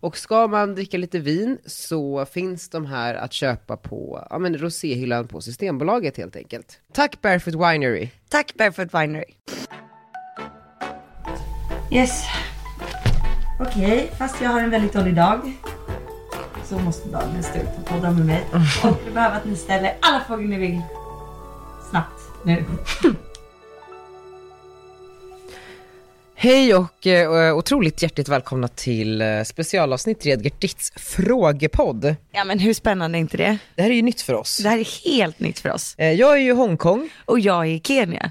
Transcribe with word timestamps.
Och 0.00 0.16
ska 0.16 0.46
man 0.46 0.74
dricka 0.74 0.98
lite 0.98 1.18
vin 1.18 1.58
så 1.66 2.26
finns 2.26 2.68
de 2.68 2.86
här 2.86 3.14
att 3.14 3.32
köpa 3.32 3.76
på 3.76 4.26
ja, 4.30 4.38
men 4.38 4.58
roséhyllan 4.58 5.28
på 5.28 5.40
Systembolaget 5.40 6.16
helt 6.16 6.36
enkelt. 6.36 6.80
Tack 6.92 7.22
Barefoot 7.22 7.54
Winery! 7.54 8.08
Tack 8.28 8.54
Barefoot 8.54 8.94
Winery. 8.94 9.34
Yes. 11.90 12.24
Okej, 13.60 14.12
fast 14.18 14.40
jag 14.40 14.50
har 14.50 14.60
en 14.60 14.70
väldigt 14.70 14.92
dålig 14.92 15.16
dag. 15.16 15.52
Så 16.64 16.78
måste 16.78 17.08
dagen 17.08 17.42
stå 17.42 17.58
ut 17.58 17.68
och 17.78 17.86
podda 17.86 18.10
med 18.10 18.26
mig. 18.26 18.44
Och 18.52 18.98
jag 19.06 19.14
behöver 19.14 19.36
att 19.36 19.44
ni 19.44 19.56
ställer 19.56 19.96
alla 20.00 20.20
frågor 20.20 20.44
ni 20.44 20.58
vill. 20.58 20.80
Snabbt 21.90 22.20
nu. 22.44 22.64
Hej 26.40 26.74
och 26.74 27.06
eh, 27.06 27.56
otroligt 27.56 28.02
hjärtligt 28.02 28.28
välkomna 28.28 28.68
till 28.68 29.20
eh, 29.20 29.42
specialavsnitt 29.42 30.26
Redgert 30.26 30.60
Ditts 30.60 30.92
frågepodd. 30.96 32.14
Ja 32.32 32.44
men 32.44 32.58
hur 32.58 32.74
spännande 32.74 33.18
är 33.18 33.20
inte 33.20 33.36
det? 33.36 33.58
Det 33.74 33.82
här 33.82 33.90
är 33.90 33.94
ju 33.94 34.02
nytt 34.02 34.20
för 34.20 34.34
oss. 34.34 34.58
Det 34.62 34.68
här 34.68 34.78
är 34.78 35.10
helt 35.10 35.40
nytt 35.40 35.58
för 35.58 35.70
oss. 35.72 35.94
Eh, 35.98 36.12
jag 36.12 36.32
är 36.32 36.40
ju 36.40 36.52
Hongkong, 36.52 37.10
Och 37.24 37.40
jag 37.40 37.66
är 37.66 37.70
i 37.70 37.80
Kenya. 37.84 38.30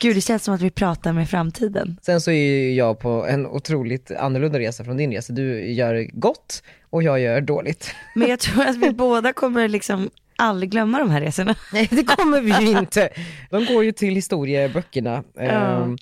Gud 0.00 0.16
det 0.16 0.20
känns 0.20 0.44
som 0.44 0.54
att 0.54 0.60
vi 0.60 0.70
pratar 0.70 1.12
med 1.12 1.30
framtiden. 1.30 1.96
sen 2.02 2.20
så 2.20 2.30
är 2.30 2.34
ju 2.34 2.74
jag 2.74 2.98
på 2.98 3.26
en 3.26 3.46
otroligt 3.46 4.10
annorlunda 4.10 4.58
resa 4.58 4.84
från 4.84 4.96
din 4.96 5.12
resa. 5.12 5.32
Du 5.32 5.72
gör 5.72 6.08
gott 6.12 6.62
och 6.90 7.02
jag 7.02 7.20
gör 7.20 7.40
dåligt. 7.40 7.94
Men 8.14 8.28
jag 8.28 8.38
tror 8.38 8.64
att 8.66 8.76
vi 8.76 8.90
båda 8.94 9.32
kommer 9.32 9.68
liksom 9.68 10.10
aldrig 10.36 10.70
glömma 10.70 10.98
de 10.98 11.10
här 11.10 11.20
resorna. 11.20 11.54
Nej 11.72 11.88
det 11.90 12.04
kommer 12.04 12.40
vi 12.40 12.70
ju 12.70 12.78
inte. 12.78 13.08
De 13.50 13.64
går 13.64 13.84
ju 13.84 13.92
till 13.92 14.14
historieböckerna. 14.14 15.22
Ehm, 15.38 15.98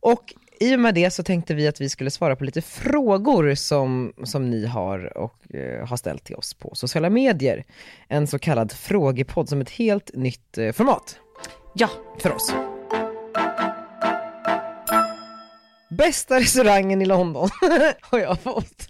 och 0.00 0.34
i 0.60 0.76
och 0.76 0.80
med 0.80 0.94
det 0.94 1.10
så 1.10 1.22
tänkte 1.22 1.54
vi 1.54 1.68
att 1.68 1.80
vi 1.80 1.88
skulle 1.88 2.10
svara 2.10 2.36
på 2.36 2.44
lite 2.44 2.62
frågor 2.62 3.54
som, 3.54 4.12
som 4.24 4.50
ni 4.50 4.66
har 4.66 5.18
och 5.18 5.54
eh, 5.54 5.86
har 5.86 5.96
ställt 5.96 6.24
till 6.24 6.36
oss 6.36 6.54
på 6.54 6.74
sociala 6.74 7.10
medier. 7.10 7.64
En 8.08 8.26
så 8.26 8.38
kallad 8.38 8.72
frågepodd 8.72 9.48
som 9.48 9.60
ett 9.60 9.70
helt 9.70 10.10
nytt 10.14 10.58
eh, 10.58 10.72
format 10.72 11.18
Ja, 11.74 11.90
för 12.18 12.32
oss. 12.32 12.54
Bästa 15.90 16.40
restaurangen 16.40 17.02
i 17.02 17.06
London 17.06 17.48
har 18.00 18.18
jag 18.18 18.40
fått. 18.40 18.88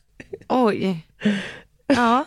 oj. 0.49 1.07
Ja. 1.87 2.25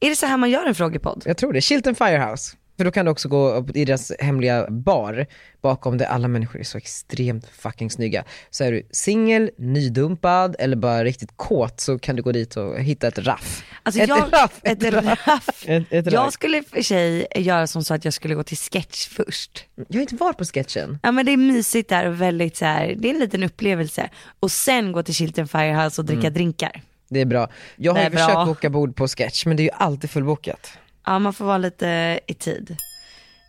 Är 0.00 0.10
det 0.10 0.16
så 0.16 0.26
här 0.26 0.36
man 0.36 0.50
gör 0.50 0.66
en 0.66 0.74
frågepodd? 0.74 1.22
Jag 1.26 1.36
tror 1.36 1.52
det, 1.52 1.60
Chilton 1.60 1.94
Firehouse. 1.94 2.56
För 2.80 2.84
då 2.84 2.90
kan 2.90 3.04
du 3.04 3.10
också 3.10 3.28
gå 3.28 3.66
i 3.74 3.84
deras 3.84 4.12
hemliga 4.18 4.70
bar, 4.70 5.26
bakom 5.60 5.98
där 5.98 6.06
alla 6.06 6.28
människor 6.28 6.60
är 6.60 6.64
så 6.64 6.78
extremt 6.78 7.46
fucking 7.46 7.90
snygga. 7.90 8.24
Så 8.50 8.64
är 8.64 8.72
du 8.72 8.82
singel, 8.90 9.50
nydumpad 9.58 10.56
eller 10.58 10.76
bara 10.76 11.04
riktigt 11.04 11.30
kåt 11.36 11.80
så 11.80 11.98
kan 11.98 12.16
du 12.16 12.22
gå 12.22 12.32
dit 12.32 12.56
och 12.56 12.80
hitta 12.80 13.08
ett 13.08 13.18
raff. 13.18 13.64
Alltså 13.82 14.00
ett 14.00 14.08
jag, 14.08 14.28
raff! 14.32 14.60
Ett 14.62 14.84
raff. 14.84 15.64
Ett, 15.66 15.86
ett 15.90 16.06
raff. 16.06 16.12
Jag 16.12 16.32
skulle 16.32 16.62
för 16.62 16.82
sig 16.82 17.26
göra 17.36 17.66
som 17.66 17.84
så 17.84 17.94
att 17.94 18.04
jag 18.04 18.14
skulle 18.14 18.34
gå 18.34 18.42
till 18.42 18.56
sketch 18.56 19.08
först. 19.08 19.64
Jag 19.88 19.96
har 19.96 20.00
inte 20.00 20.16
varit 20.16 20.38
på 20.38 20.44
sketchen. 20.44 20.98
Ja 21.02 21.12
men 21.12 21.26
det 21.26 21.32
är 21.32 21.36
mysigt 21.36 21.88
där 21.88 22.06
och 22.06 22.20
väldigt 22.20 22.56
så 22.56 22.64
här, 22.64 22.94
det 22.98 23.08
är 23.08 23.14
en 23.14 23.20
liten 23.20 23.42
upplevelse. 23.42 24.10
Och 24.40 24.50
sen 24.50 24.92
gå 24.92 25.02
till 25.02 25.14
Chilton 25.14 25.48
Firehouse 25.48 26.00
och 26.00 26.04
dricka 26.04 26.30
drinkar. 26.30 26.82
Det 27.08 27.20
är 27.20 27.26
bra. 27.26 27.48
Jag 27.76 27.94
har 27.94 28.04
ju 28.04 28.10
försökt 28.10 28.46
boka 28.46 28.70
bord 28.70 28.96
på 28.96 29.08
sketch 29.08 29.46
men 29.46 29.56
det 29.56 29.62
är 29.62 29.64
ju 29.64 29.70
alltid 29.70 30.10
fullbokat. 30.10 30.78
Ja 31.06 31.18
man 31.18 31.32
får 31.34 31.44
vara 31.44 31.58
lite 31.58 32.20
i 32.26 32.34
tid. 32.34 32.76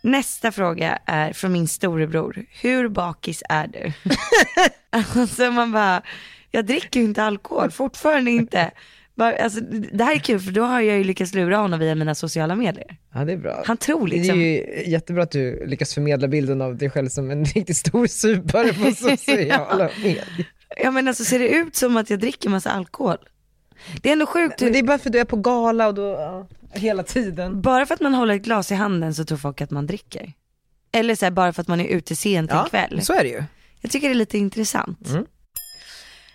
Nästa 0.02 0.52
fråga 0.52 0.98
är 1.06 1.32
från 1.32 1.52
min 1.52 1.68
storebror. 1.68 2.44
Hur 2.62 2.88
bakis 2.88 3.42
är 3.48 3.66
du? 3.66 3.92
alltså 5.20 5.50
man 5.50 5.72
bara, 5.72 6.02
jag 6.50 6.66
dricker 6.66 7.00
ju 7.00 7.06
inte 7.06 7.22
alkohol, 7.22 7.70
fortfarande 7.70 8.30
inte. 8.30 8.70
Bara, 9.14 9.36
Alltså, 9.36 9.60
det 9.92 10.04
här 10.04 10.14
är 10.14 10.18
kul 10.18 10.40
för 10.40 10.52
då 10.52 10.62
har 10.62 10.80
jag 10.80 10.98
ju 10.98 11.04
lyckats 11.04 11.34
lura 11.34 11.56
honom 11.56 11.80
via 11.80 11.94
mina 11.94 12.14
sociala 12.14 12.54
medier. 12.54 12.96
Ja 13.14 13.24
det 13.24 13.32
är 13.32 13.36
bra. 13.36 13.62
Han 13.66 13.76
tror 13.76 14.08
Det 14.08 14.14
är 14.14 14.18
liksom, 14.18 14.40
ju 14.40 14.82
jättebra 14.86 15.22
att 15.22 15.30
du 15.30 15.66
lyckas 15.66 15.94
förmedla 15.94 16.28
bilden 16.28 16.60
av 16.62 16.76
dig 16.76 16.90
själv 16.90 17.08
som 17.08 17.30
en 17.30 17.44
riktigt 17.54 17.76
stor 17.76 18.06
supare 18.06 18.72
på 18.72 18.90
sociala 18.96 19.90
medier. 20.02 20.46
ja 20.76 20.90
men 20.90 21.08
alltså 21.08 21.24
ser 21.24 21.38
det 21.38 21.48
ut 21.48 21.76
som 21.76 21.96
att 21.96 22.10
jag 22.10 22.20
dricker 22.20 22.50
massa 22.50 22.70
alkohol? 22.70 23.16
Det 24.02 24.08
är 24.08 24.12
ändå 24.12 24.26
sjukt, 24.26 24.60
Men 24.60 24.72
det 24.72 24.78
är 24.78 24.82
bara 24.82 24.98
för 24.98 25.08
att 25.08 25.12
du 25.12 25.18
är 25.18 25.24
på 25.24 25.36
gala 25.36 25.86
och 25.88 25.94
då, 25.94 26.02
ja, 26.02 26.48
hela 26.72 27.02
tiden. 27.02 27.62
bara 27.62 27.86
för 27.86 27.94
att 27.94 28.00
man 28.00 28.14
håller 28.14 28.34
ett 28.34 28.42
glas 28.42 28.72
i 28.72 28.74
handen 28.74 29.14
så 29.14 29.24
tror 29.24 29.38
folk 29.38 29.60
att 29.60 29.70
man 29.70 29.86
dricker. 29.86 30.32
Eller 30.92 31.14
så 31.14 31.26
här, 31.26 31.30
bara 31.30 31.52
för 31.52 31.62
att 31.62 31.68
man 31.68 31.80
är 31.80 31.88
ute 31.88 32.16
sent 32.16 32.52
en 32.52 32.64
kväll. 32.64 33.02
så 33.02 33.12
är 33.12 33.22
det 33.22 33.28
ju. 33.28 33.44
Jag 33.80 33.90
tycker 33.90 34.08
det 34.08 34.12
är 34.12 34.18
lite 34.18 34.38
intressant. 34.38 35.08
Mm. 35.08 35.26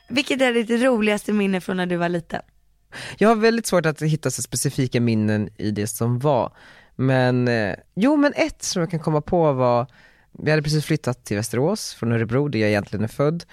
Vilket 0.10 0.42
är 0.42 0.54
ditt 0.54 0.70
roligaste 0.70 1.34
minne 1.34 1.62
från 1.62 1.78
när 1.78 1.86
du 1.86 1.96
var 1.96 2.10
liten? 2.10 2.42
Jag 3.18 3.30
har 3.30 3.36
väldigt 3.36 3.68
svårt 3.68 3.86
att 3.86 4.02
hitta 4.02 4.32
så 4.32 4.42
specifika 4.42 5.02
minnen 5.02 5.50
i 5.58 5.72
det 5.72 5.88
som 5.88 6.20
var. 6.20 6.54
Men, 6.96 7.48
eh, 7.48 7.76
jo 7.96 8.16
men 8.16 8.34
ett 8.36 8.64
som 8.64 8.80
jag 8.80 8.92
kan 8.92 9.00
komma 9.00 9.22
på 9.22 9.54
var, 9.54 9.88
vi 10.32 10.52
hade 10.52 10.64
precis 10.64 10.86
flyttat 10.86 11.26
till 11.26 11.38
Västerås 11.38 11.94
från 11.94 12.12
Örebro 12.12 12.48
där 12.48 12.60
jag 12.60 12.70
egentligen 12.70 13.04
är 13.04 13.08
född 13.08 13.44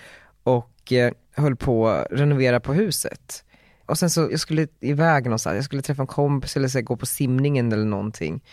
och 0.42 0.92
eh, 0.92 1.12
höll 1.32 1.56
på 1.56 1.88
att 1.88 2.06
renovera 2.10 2.60
på 2.60 2.72
huset. 2.72 3.43
Och 3.86 3.98
sen 3.98 4.10
så, 4.10 4.28
jag 4.30 4.40
skulle 4.40 4.66
iväg 4.80 5.24
någonstans, 5.24 5.54
jag 5.54 5.64
skulle 5.64 5.82
träffa 5.82 6.02
en 6.02 6.06
kompis 6.06 6.56
eller 6.56 6.68
så 6.68 6.78
här, 6.78 6.82
gå 6.82 6.96
på 6.96 7.06
simningen 7.06 7.72
eller 7.72 7.84
någonting. 7.84 8.44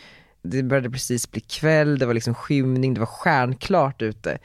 Det 0.42 0.64
började 0.64 0.90
precis 0.90 1.31
bli 1.31 1.42
kväll, 1.42 2.00
det 2.00 2.06
var 2.06 2.14
liksom 2.14 2.34
skymning, 2.34 2.94
det 2.94 3.00
var 3.00 3.08
stjärnklart 3.08 4.02
ute. 4.02 4.38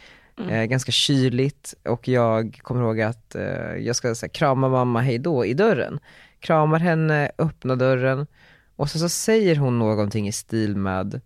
Eh, 0.51 0.65
ganska 0.65 0.93
kyligt 0.93 1.75
och 1.85 2.09
jag 2.09 2.61
kommer 2.63 2.83
ihåg 2.83 3.01
att 3.01 3.35
eh, 3.35 3.77
jag 3.77 3.97
ska 3.97 4.15
så 4.15 4.27
här, 4.27 4.31
krama 4.31 4.69
mamma 4.69 5.01
hej 5.01 5.19
då 5.19 5.47
i 5.47 5.55
dörren. 5.55 5.99
Kramar 6.41 6.79
henne, 6.79 7.31
öppnar 7.39 7.77
dörren 7.77 8.27
och 8.77 8.91
så, 8.91 8.99
så 8.99 9.09
säger 9.09 9.57
hon 9.57 9.79
någonting 9.79 10.29
i 10.29 10.33
stil 10.33 10.77
med 10.77 11.21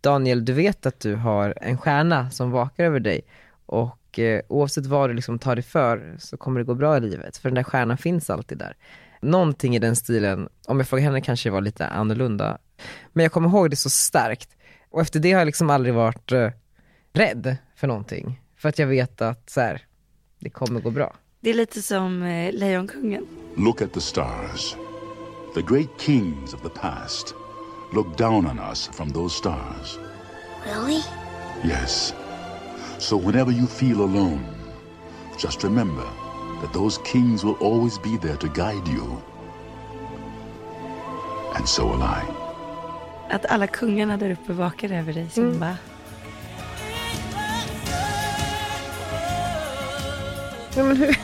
Daniel, 0.00 0.44
du 0.44 0.52
vet 0.52 0.86
att 0.86 1.00
du 1.00 1.14
har 1.14 1.54
en 1.60 1.78
stjärna 1.78 2.30
som 2.30 2.50
vakar 2.50 2.84
över 2.84 3.00
dig 3.00 3.20
och 3.66 3.98
eh, 4.18 4.40
oavsett 4.48 4.86
vad 4.86 5.10
du 5.10 5.14
liksom 5.14 5.38
tar 5.38 5.56
dig 5.56 5.64
för 5.64 6.16
så 6.18 6.36
kommer 6.36 6.60
det 6.60 6.64
gå 6.64 6.74
bra 6.74 6.96
i 6.96 7.00
livet, 7.00 7.36
för 7.36 7.48
den 7.48 7.54
där 7.54 7.62
stjärnan 7.62 7.98
finns 7.98 8.30
alltid 8.30 8.58
där. 8.58 8.76
Någonting 9.20 9.76
i 9.76 9.78
den 9.78 9.96
stilen, 9.96 10.48
om 10.66 10.78
jag 10.78 10.88
frågar 10.88 11.04
henne 11.04 11.20
kanske 11.20 11.48
det 11.48 11.52
var 11.52 11.60
lite 11.60 11.86
annorlunda, 11.86 12.58
men 13.12 13.22
jag 13.22 13.32
kommer 13.32 13.48
ihåg 13.48 13.70
det 13.70 13.76
så 13.76 13.90
starkt. 13.90 14.48
Och 14.90 15.00
efter 15.00 15.20
det 15.20 15.32
har 15.32 15.40
jag 15.40 15.46
liksom 15.46 15.70
aldrig 15.70 15.94
varit 15.94 16.32
eh, 16.32 16.50
rädd 17.12 17.56
för 17.76 17.86
någonting, 17.86 18.40
för 18.56 18.68
att 18.68 18.78
jag 18.78 18.86
vet 18.86 19.22
att 19.22 19.50
så 19.50 19.60
här, 19.60 19.82
det 20.38 20.50
kommer 20.50 20.80
gå 20.80 20.90
bra. 20.90 21.14
Det 21.40 21.50
är 21.50 21.54
lite 21.54 21.82
som 21.82 22.22
eh, 22.22 22.52
Lejonkungen. 22.52 23.26
Look 23.56 23.82
at 23.82 23.92
the 23.92 24.00
stars. 24.00 24.76
The 25.54 25.62
great 25.62 26.00
kings 26.00 26.54
of 26.54 26.62
the 26.62 26.80
past 26.80 27.34
look 27.94 28.16
down 28.16 28.46
on 28.46 28.58
us 28.58 28.88
from 28.88 29.10
those 29.10 29.34
stars. 29.34 29.98
Really? 30.66 31.00
Yes. 31.64 32.12
So 32.98 33.16
whenever 33.16 33.52
you 33.52 33.66
feel 33.66 34.00
alone, 34.02 34.40
just 35.38 35.62
remember 35.64 36.04
that 36.62 36.72
those 36.72 36.98
kings 37.04 37.44
will 37.44 37.56
always 37.60 37.98
be 37.98 38.16
there 38.16 38.36
to 38.36 38.48
guide 38.48 38.88
you. 38.88 39.18
And 41.54 41.68
so 41.68 41.86
will 41.86 42.02
I. 42.02 42.22
Att 43.30 43.46
alla 43.46 43.66
kungarna 43.66 44.16
där 44.16 44.30
uppe 44.30 44.52
vakar 44.52 44.92
över 44.92 45.12
dig 45.12 45.30
Simba. 45.30 45.76
Ja, 50.76 50.82
men 50.84 50.96
hur? 50.96 51.16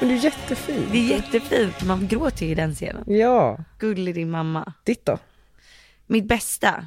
men 0.00 0.08
du 0.08 0.14
är 0.14 0.24
jättefin. 0.24 0.88
Det 0.92 0.98
är 0.98 1.02
jättefint, 1.16 1.84
man 1.84 2.08
gråter 2.08 2.46
ju 2.46 2.52
i 2.52 2.54
den 2.54 2.74
scenen. 2.74 3.04
Ja, 3.06 3.58
Gullig 3.78 4.14
din 4.14 4.30
mamma. 4.30 4.72
ditt 4.84 5.06
då? 5.06 5.18
Mitt 6.08 6.24
bästa, 6.28 6.86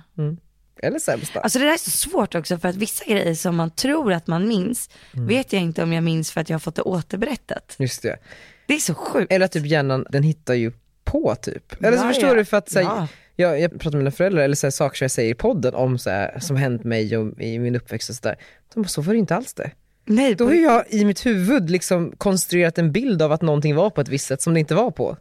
eller 0.84 1.00
sämsta? 1.00 1.40
Alltså 1.40 1.60
det 1.60 1.66
där 1.66 1.74
är 1.74 1.78
så 1.78 1.90
svårt 1.92 2.36
också 2.36 2.58
för 2.58 2.68
att 2.70 2.76
vissa 2.76 3.06
grejer 3.06 3.34
som 3.36 3.56
man 3.56 3.72
tror 3.72 4.14
att 4.14 4.28
man 4.28 4.48
minns, 4.48 4.90
Mm. 5.14 5.28
vet 5.28 5.54
jag 5.54 5.62
inte 5.62 5.84
om 5.84 5.94
jag 5.94 6.04
minns 6.04 6.32
för 6.32 6.42
att 6.42 6.50
jag 6.50 6.54
har 6.56 6.60
fått 6.60 6.76
det 6.76 6.82
återberättat. 6.82 7.76
Just 7.80 8.02
det. 8.02 8.18
Det 8.68 8.74
är 8.74 8.80
så 8.80 8.94
sjukt. 8.96 9.32
Eller 9.32 9.48
typ 9.48 9.66
hjärnan, 9.66 10.06
den 10.10 10.24
hittar 10.24 10.54
ju 10.54 10.72
på 11.04 11.36
typ. 11.36 11.84
Eller 11.84 11.98
så 11.98 12.04
Ja, 12.04 12.08
förstår 12.08 12.30
ja. 12.30 12.36
du 12.36 12.46
för 12.46 12.58
att 12.58 12.70
så 12.72 12.80
här, 12.80 12.86
Ja. 12.86 13.08
jag, 13.36 13.60
jag 13.62 13.72
pratar 13.72 13.92
med 13.92 13.98
mina 13.98 14.12
föräldrar 14.12 14.44
eller 14.44 14.56
så 14.56 14.68
här, 14.68 14.72
saker 14.72 14.98
som 14.98 15.04
jag 15.04 15.12
säger 15.12 15.32
i 15.32 15.36
podden 15.36 15.74
om 15.74 15.98
så 15.98 16.10
här, 16.10 16.40
som 16.40 16.56
hänt 16.56 16.84
mig 16.84 17.18
och 17.18 17.42
i 17.42 17.60
min 17.60 17.76
uppväxt 17.76 18.10
och 18.10 18.16
sådär. 18.16 18.36
De 18.74 18.82
bara, 18.82 18.88
så 18.90 19.02
var 19.02 19.14
det 19.14 19.20
inte 19.20 19.36
alls 19.36 19.54
det. 19.54 19.72
Nej, 20.06 20.36
Då 20.36 20.46
har 20.46 20.54
jag 20.54 20.84
i 20.90 21.06
mitt 21.06 21.26
huvud 21.26 21.70
liksom 21.70 22.14
konstruerat 22.18 22.78
en 22.78 22.92
bild 22.92 23.22
av 23.22 23.32
att 23.32 23.42
någonting 23.42 23.76
var 23.76 23.90
på 23.90 24.02
ett 24.02 24.08
visst 24.08 24.28
sätt 24.28 24.42
som 24.42 24.54
det 24.54 24.60
inte 24.60 24.76
var 24.76 24.92
på. 24.92 25.18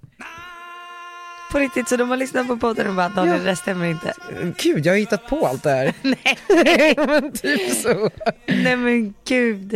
På 1.51 1.59
riktigt, 1.59 1.89
så 1.89 1.97
de 1.97 2.11
har 2.11 2.17
lyssnat 2.17 2.47
på 2.47 2.57
podden 2.57 2.87
och 2.89 2.95
bara 2.95 3.09
Daniel 3.09 3.39
det 3.39 3.45
där 3.45 3.55
stämmer 3.55 3.87
inte. 3.87 4.13
Gud, 4.59 4.87
jag 4.87 4.93
har 4.93 4.99
hittat 4.99 5.27
på 5.27 5.47
allt 5.47 5.63
det 5.63 5.71
här. 5.71 5.95
Nej. 6.03 6.95
men 6.97 7.33
typ 7.33 7.77
så. 7.77 8.11
Nej 8.47 8.77
men 8.77 9.15
gud. 9.25 9.73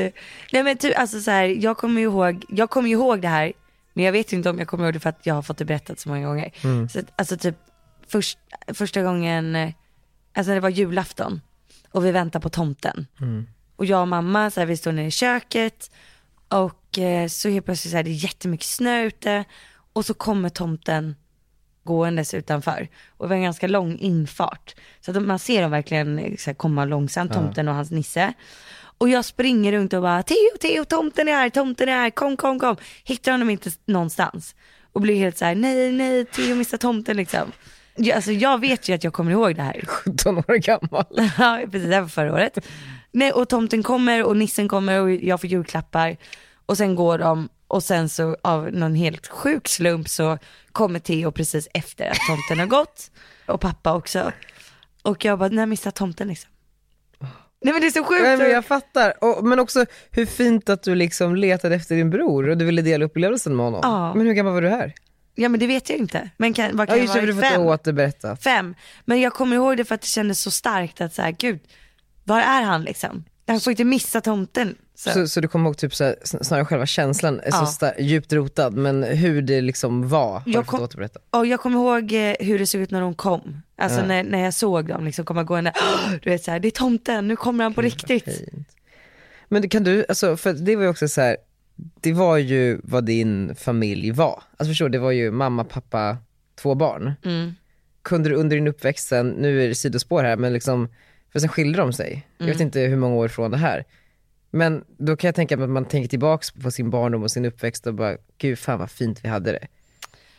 Nej 0.53 0.63
men 0.63 0.77
typ 0.77 0.99
alltså 0.99 1.21
så 1.21 1.31
här, 1.31 1.45
jag 1.45 1.77
kommer 1.77 2.01
ju 2.01 2.07
ihåg, 2.07 2.45
jag 2.49 2.71
kommer 2.71 2.89
ju 2.89 2.95
ihåg 2.95 3.21
det 3.23 3.29
här, 3.29 3.53
men 3.93 4.05
jag 4.05 4.13
vet 4.13 4.33
ju 4.33 4.37
inte 4.37 4.51
om 4.51 4.59
jag 4.59 4.69
kommer 4.69 4.85
ihåg 4.85 4.95
det 4.95 5.01
för 5.01 5.09
att 5.09 5.27
jag 5.27 5.35
har 5.35 5.43
fått 5.43 5.59
det 5.59 5.65
berättat 5.65 6.01
så 6.01 6.09
många 6.09 6.27
gånger. 6.27 6.51
Så 6.89 6.99
att, 6.99 7.07
alltså 7.17 7.37
typ 7.37 7.57
först, 8.09 8.39
första 8.75 9.03
gången, 9.03 9.73
alltså 10.35 10.53
det 10.55 10.61
var 10.61 10.69
julafton 10.69 11.41
och 11.91 12.05
vi 12.05 12.11
väntar 12.13 12.41
på 12.41 12.49
tomten. 12.49 13.07
Och 13.77 13.87
jag 13.87 14.01
och 14.01 14.09
mamma, 14.09 14.51
så 14.51 14.61
här, 14.61 14.67
vi 14.67 14.77
står 14.77 14.93
nere 14.93 15.07
i 15.07 15.11
köket 15.11 15.91
och 16.49 16.99
eh, 16.99 17.29
så 17.29 17.49
helt 17.49 17.65
plötsligt 17.65 17.91
så 17.91 17.97
här, 17.97 18.05
det 18.05 18.11
är 18.11 18.25
jättemycket 18.25 18.67
snö 18.67 19.03
ute 19.03 19.45
och 19.93 20.05
så 20.07 20.15
kommer 20.15 20.49
tomten 20.49 21.17
gåendes 21.85 22.35
utanför. 22.35 22.89
Och 23.17 23.25
det 23.27 23.29
var 23.29 23.37
en 23.37 23.43
ganska 23.43 23.67
lång 23.67 23.99
infart. 23.99 24.75
Så 25.01 25.11
att 25.11 25.23
man 25.23 25.39
ser 25.39 25.63
dem 25.63 25.71
verkligen 25.71 26.19
eh, 26.19 26.37
så 26.37 26.51
här, 26.51 26.55
komma 26.55 26.85
långsamt, 26.85 27.33
tomten 27.33 27.69
och 27.69 27.75
hans 27.75 27.91
nisse. 27.91 28.33
Och 28.99 29.09
jag 29.09 29.25
springer 29.25 29.73
runt 29.73 29.93
och 29.93 30.03
bara, 30.03 30.23
Theo, 30.23 30.59
Theo, 30.61 30.85
tomten 30.85 31.29
är 31.29 31.33
här, 31.33 31.51
tomten 31.51 31.89
är 31.89 31.93
här, 31.93 32.11
kom, 32.11 32.37
kom, 32.37 32.59
kom. 32.59 32.77
Hittar 33.05 33.33
honom 33.33 33.51
inte 33.51 33.71
någonstans. 33.87 34.55
Och 34.93 35.01
blir 35.01 35.17
helt 35.17 35.39
så 35.39 35.45
här, 35.45 35.55
nej, 35.55 35.93
nej, 35.93 36.25
Theo 36.25 36.55
missar 36.55 36.79
tomten 36.79 37.17
liksom. 37.17 37.53
Jag, 37.97 38.17
alltså 38.17 38.33
jag 38.33 38.61
vet 38.61 38.89
ju 38.89 38.95
att 38.95 39.05
jag 39.05 39.13
kommer 39.13 39.33
ihåg 39.33 39.57
det 39.57 39.63
här. 39.63 39.85
17 39.87 40.37
år 40.37 40.57
gammal. 40.57 41.05
Ja, 41.39 41.61
precis, 41.71 41.89
det 41.89 42.01
var 42.01 42.09
förra 42.09 42.33
året. 42.33 42.59
Nej, 43.13 43.33
och 43.33 43.49
tomten 43.49 43.83
kommer 43.83 44.23
och 44.23 44.37
nissen 44.37 44.69
kommer 44.69 45.01
och 45.01 45.11
jag 45.11 45.41
får 45.41 45.51
julklappar. 45.51 46.17
Och 46.67 46.77
sen 46.77 46.95
går 46.95 47.19
de 47.19 47.49
och 47.75 47.83
sen 47.83 48.09
så 48.09 48.37
av 48.43 48.73
någon 48.73 48.95
helt 48.95 49.27
sjuk 49.27 49.69
slump 49.69 50.09
så 50.09 50.39
kommer 50.73 50.99
Theo 50.99 51.33
precis 51.33 51.69
efter 51.75 52.11
att 52.11 52.19
tomten 52.29 52.59
har 52.59 52.67
gått. 52.67 53.11
Och 53.47 53.61
pappa 53.61 53.95
också. 53.95 54.33
Och 55.03 55.25
jag 55.25 55.39
bara, 55.39 55.49
när 55.49 55.67
missar 55.67 55.91
tomten 55.91 56.29
liksom? 56.29 56.51
Nej 57.63 57.73
men 57.73 57.81
det 57.81 57.87
är 57.87 57.91
så 57.91 58.05
sjukt. 58.05 58.23
Nej, 58.23 58.37
men 58.37 58.51
jag 58.51 58.65
fattar. 58.65 59.25
Och, 59.25 59.45
men 59.45 59.61
också 59.61 59.87
hur 60.11 60.27
fint 60.27 60.69
att 60.69 60.83
du 60.83 60.95
liksom 60.95 61.37
letade 61.37 61.75
efter 61.75 61.97
din 61.97 62.11
bror 62.11 62.49
och 62.49 62.57
du 62.57 62.65
ville 62.65 62.83
dela 62.83 63.05
upplevelsen 63.05 63.57
med 63.57 63.67
honom. 63.67 63.81
Ja. 63.83 64.15
Men 64.15 64.27
hur 64.27 64.35
gammal 64.35 64.53
var 64.53 64.63
du 64.63 64.69
här? 64.69 64.95
Ja 65.35 65.49
men 65.49 65.61
det 65.61 65.67
vet 65.67 65.91
jag 65.91 65.99
inte. 65.99 66.31
Men 66.37 66.55
kan, 66.55 66.77
vad 66.77 66.89
Ja 66.89 66.93
kan 66.93 67.03
just 67.03 67.17
jag 67.17 67.33
vara? 67.33 67.51
Fem? 67.51 67.63
återberätta. 67.63 68.37
Fem. 68.37 68.75
Men 69.05 69.21
jag 69.21 69.33
kommer 69.33 69.57
ihåg 69.57 69.77
det 69.77 69.85
för 69.85 69.95
att 69.95 70.01
det 70.01 70.07
kändes 70.07 70.41
så 70.41 70.51
starkt 70.51 71.01
att 71.01 71.15
så 71.15 71.23
här, 71.23 71.31
gud, 71.31 71.61
var 72.25 72.41
är 72.41 72.63
han 72.63 72.83
liksom? 72.83 73.25
Han 73.47 73.61
får 73.61 73.71
inte 73.71 73.85
missa 73.85 74.21
tomten. 74.21 74.75
Så. 74.95 75.11
Så, 75.11 75.29
så 75.29 75.41
du 75.41 75.49
kommer 75.49 75.65
ihåg 75.69 75.77
typ 75.77 75.95
så 75.95 76.05
här, 76.05 76.17
sn- 76.25 76.43
snarare 76.43 76.65
själva 76.65 76.87
känslan 76.87 77.41
är 77.41 77.51
så 77.51 77.57
Ja. 77.57 77.67
star- 77.67 77.95
djupt 78.01 78.33
rotad, 78.33 78.71
men 78.71 79.03
hur 79.03 79.43
det 79.43 79.61
liksom 79.61 80.09
var 80.09 80.31
har 80.33 80.43
Jag 80.47 80.67
kom-. 80.67 80.89
Och 81.31 81.47
jag 81.47 81.61
kommer 81.61 81.79
ihåg 81.79 82.13
eh, 82.13 82.35
hur 82.47 82.59
det 82.59 82.67
såg 82.67 82.81
ut 82.81 82.91
när 82.91 83.01
de 83.01 83.15
kom. 83.15 83.63
Alltså 83.79 84.01
Ja. 84.01 84.07
när, 84.07 84.25
när 84.25 84.39
jag 84.45 84.55
såg 84.55 84.89
dem 84.89 85.05
liksom 85.05 85.25
komma 85.25 85.45
gående. 85.45 85.73
Du 86.23 86.31
vet 86.31 86.45
såhär, 86.45 86.61
det 86.61 86.69
är 86.69 86.71
tomten, 86.71 87.29
nu 87.29 87.37
kommer 87.37 87.65
han 87.65 87.75
på 87.75 87.83
riktigt. 87.83 88.25
Fint. 88.25 88.69
Men 89.49 89.69
kan 89.69 89.85
du, 89.85 90.05
alltså, 90.09 90.37
för 90.37 90.53
det 90.53 90.77
var 90.77 90.83
ju 90.83 90.89
också 90.89 91.09
så 91.09 91.21
här. 91.21 91.37
det 92.01 92.13
var 92.13 92.37
ju 92.37 92.81
vad 92.83 93.05
din 93.05 93.55
familj 93.55 94.11
var. 94.11 94.43
Alltså 94.57 94.71
förstår 94.71 94.89
det 94.89 94.99
var 94.99 95.11
ju 95.11 95.31
mamma, 95.31 95.65
pappa, 95.65 96.17
två 96.63 96.75
barn. 96.75 97.13
Mm. 97.25 97.55
Kunde 98.03 98.29
du 98.29 98.35
under 98.35 98.57
din 98.57 98.69
uppväxt 98.69 99.09
sen, 99.09 99.29
nu 99.29 99.65
är 99.65 99.69
det 99.69 99.75
sidospår 99.75 100.23
här, 100.25 100.37
men 100.37 100.53
liksom, 100.53 100.89
för 101.35 101.41
sen 101.41 101.49
skilde 101.49 101.79
de 101.79 101.93
sig. 101.93 102.27
Jag 102.39 102.45
Mm. 102.45 102.53
vet 102.53 102.61
inte 102.61 102.81
hur 102.81 102.97
många 102.97 103.15
år 103.15 103.29
från 103.29 103.51
det 103.51 103.57
här. 103.57 103.85
Men 104.51 104.85
då 104.99 105.17
kan 105.17 105.29
jag 105.29 105.35
tänka 105.35 105.57
mig 105.57 105.65
att 105.65 105.71
man 105.71 105.85
tänker 105.85 106.09
tillbaks 106.09 106.51
på 106.51 106.71
sin 106.71 106.91
barndom 106.91 107.23
och 107.23 107.31
sin 107.31 107.45
uppväxt 107.45 107.87
och 107.87 107.95
bara, 107.95 108.17
gud 108.39 108.59
fan 108.59 108.79
vad 108.79 108.91
fint 108.91 109.21
vi 109.25 109.29
hade 109.29 109.53
det. 109.53 109.67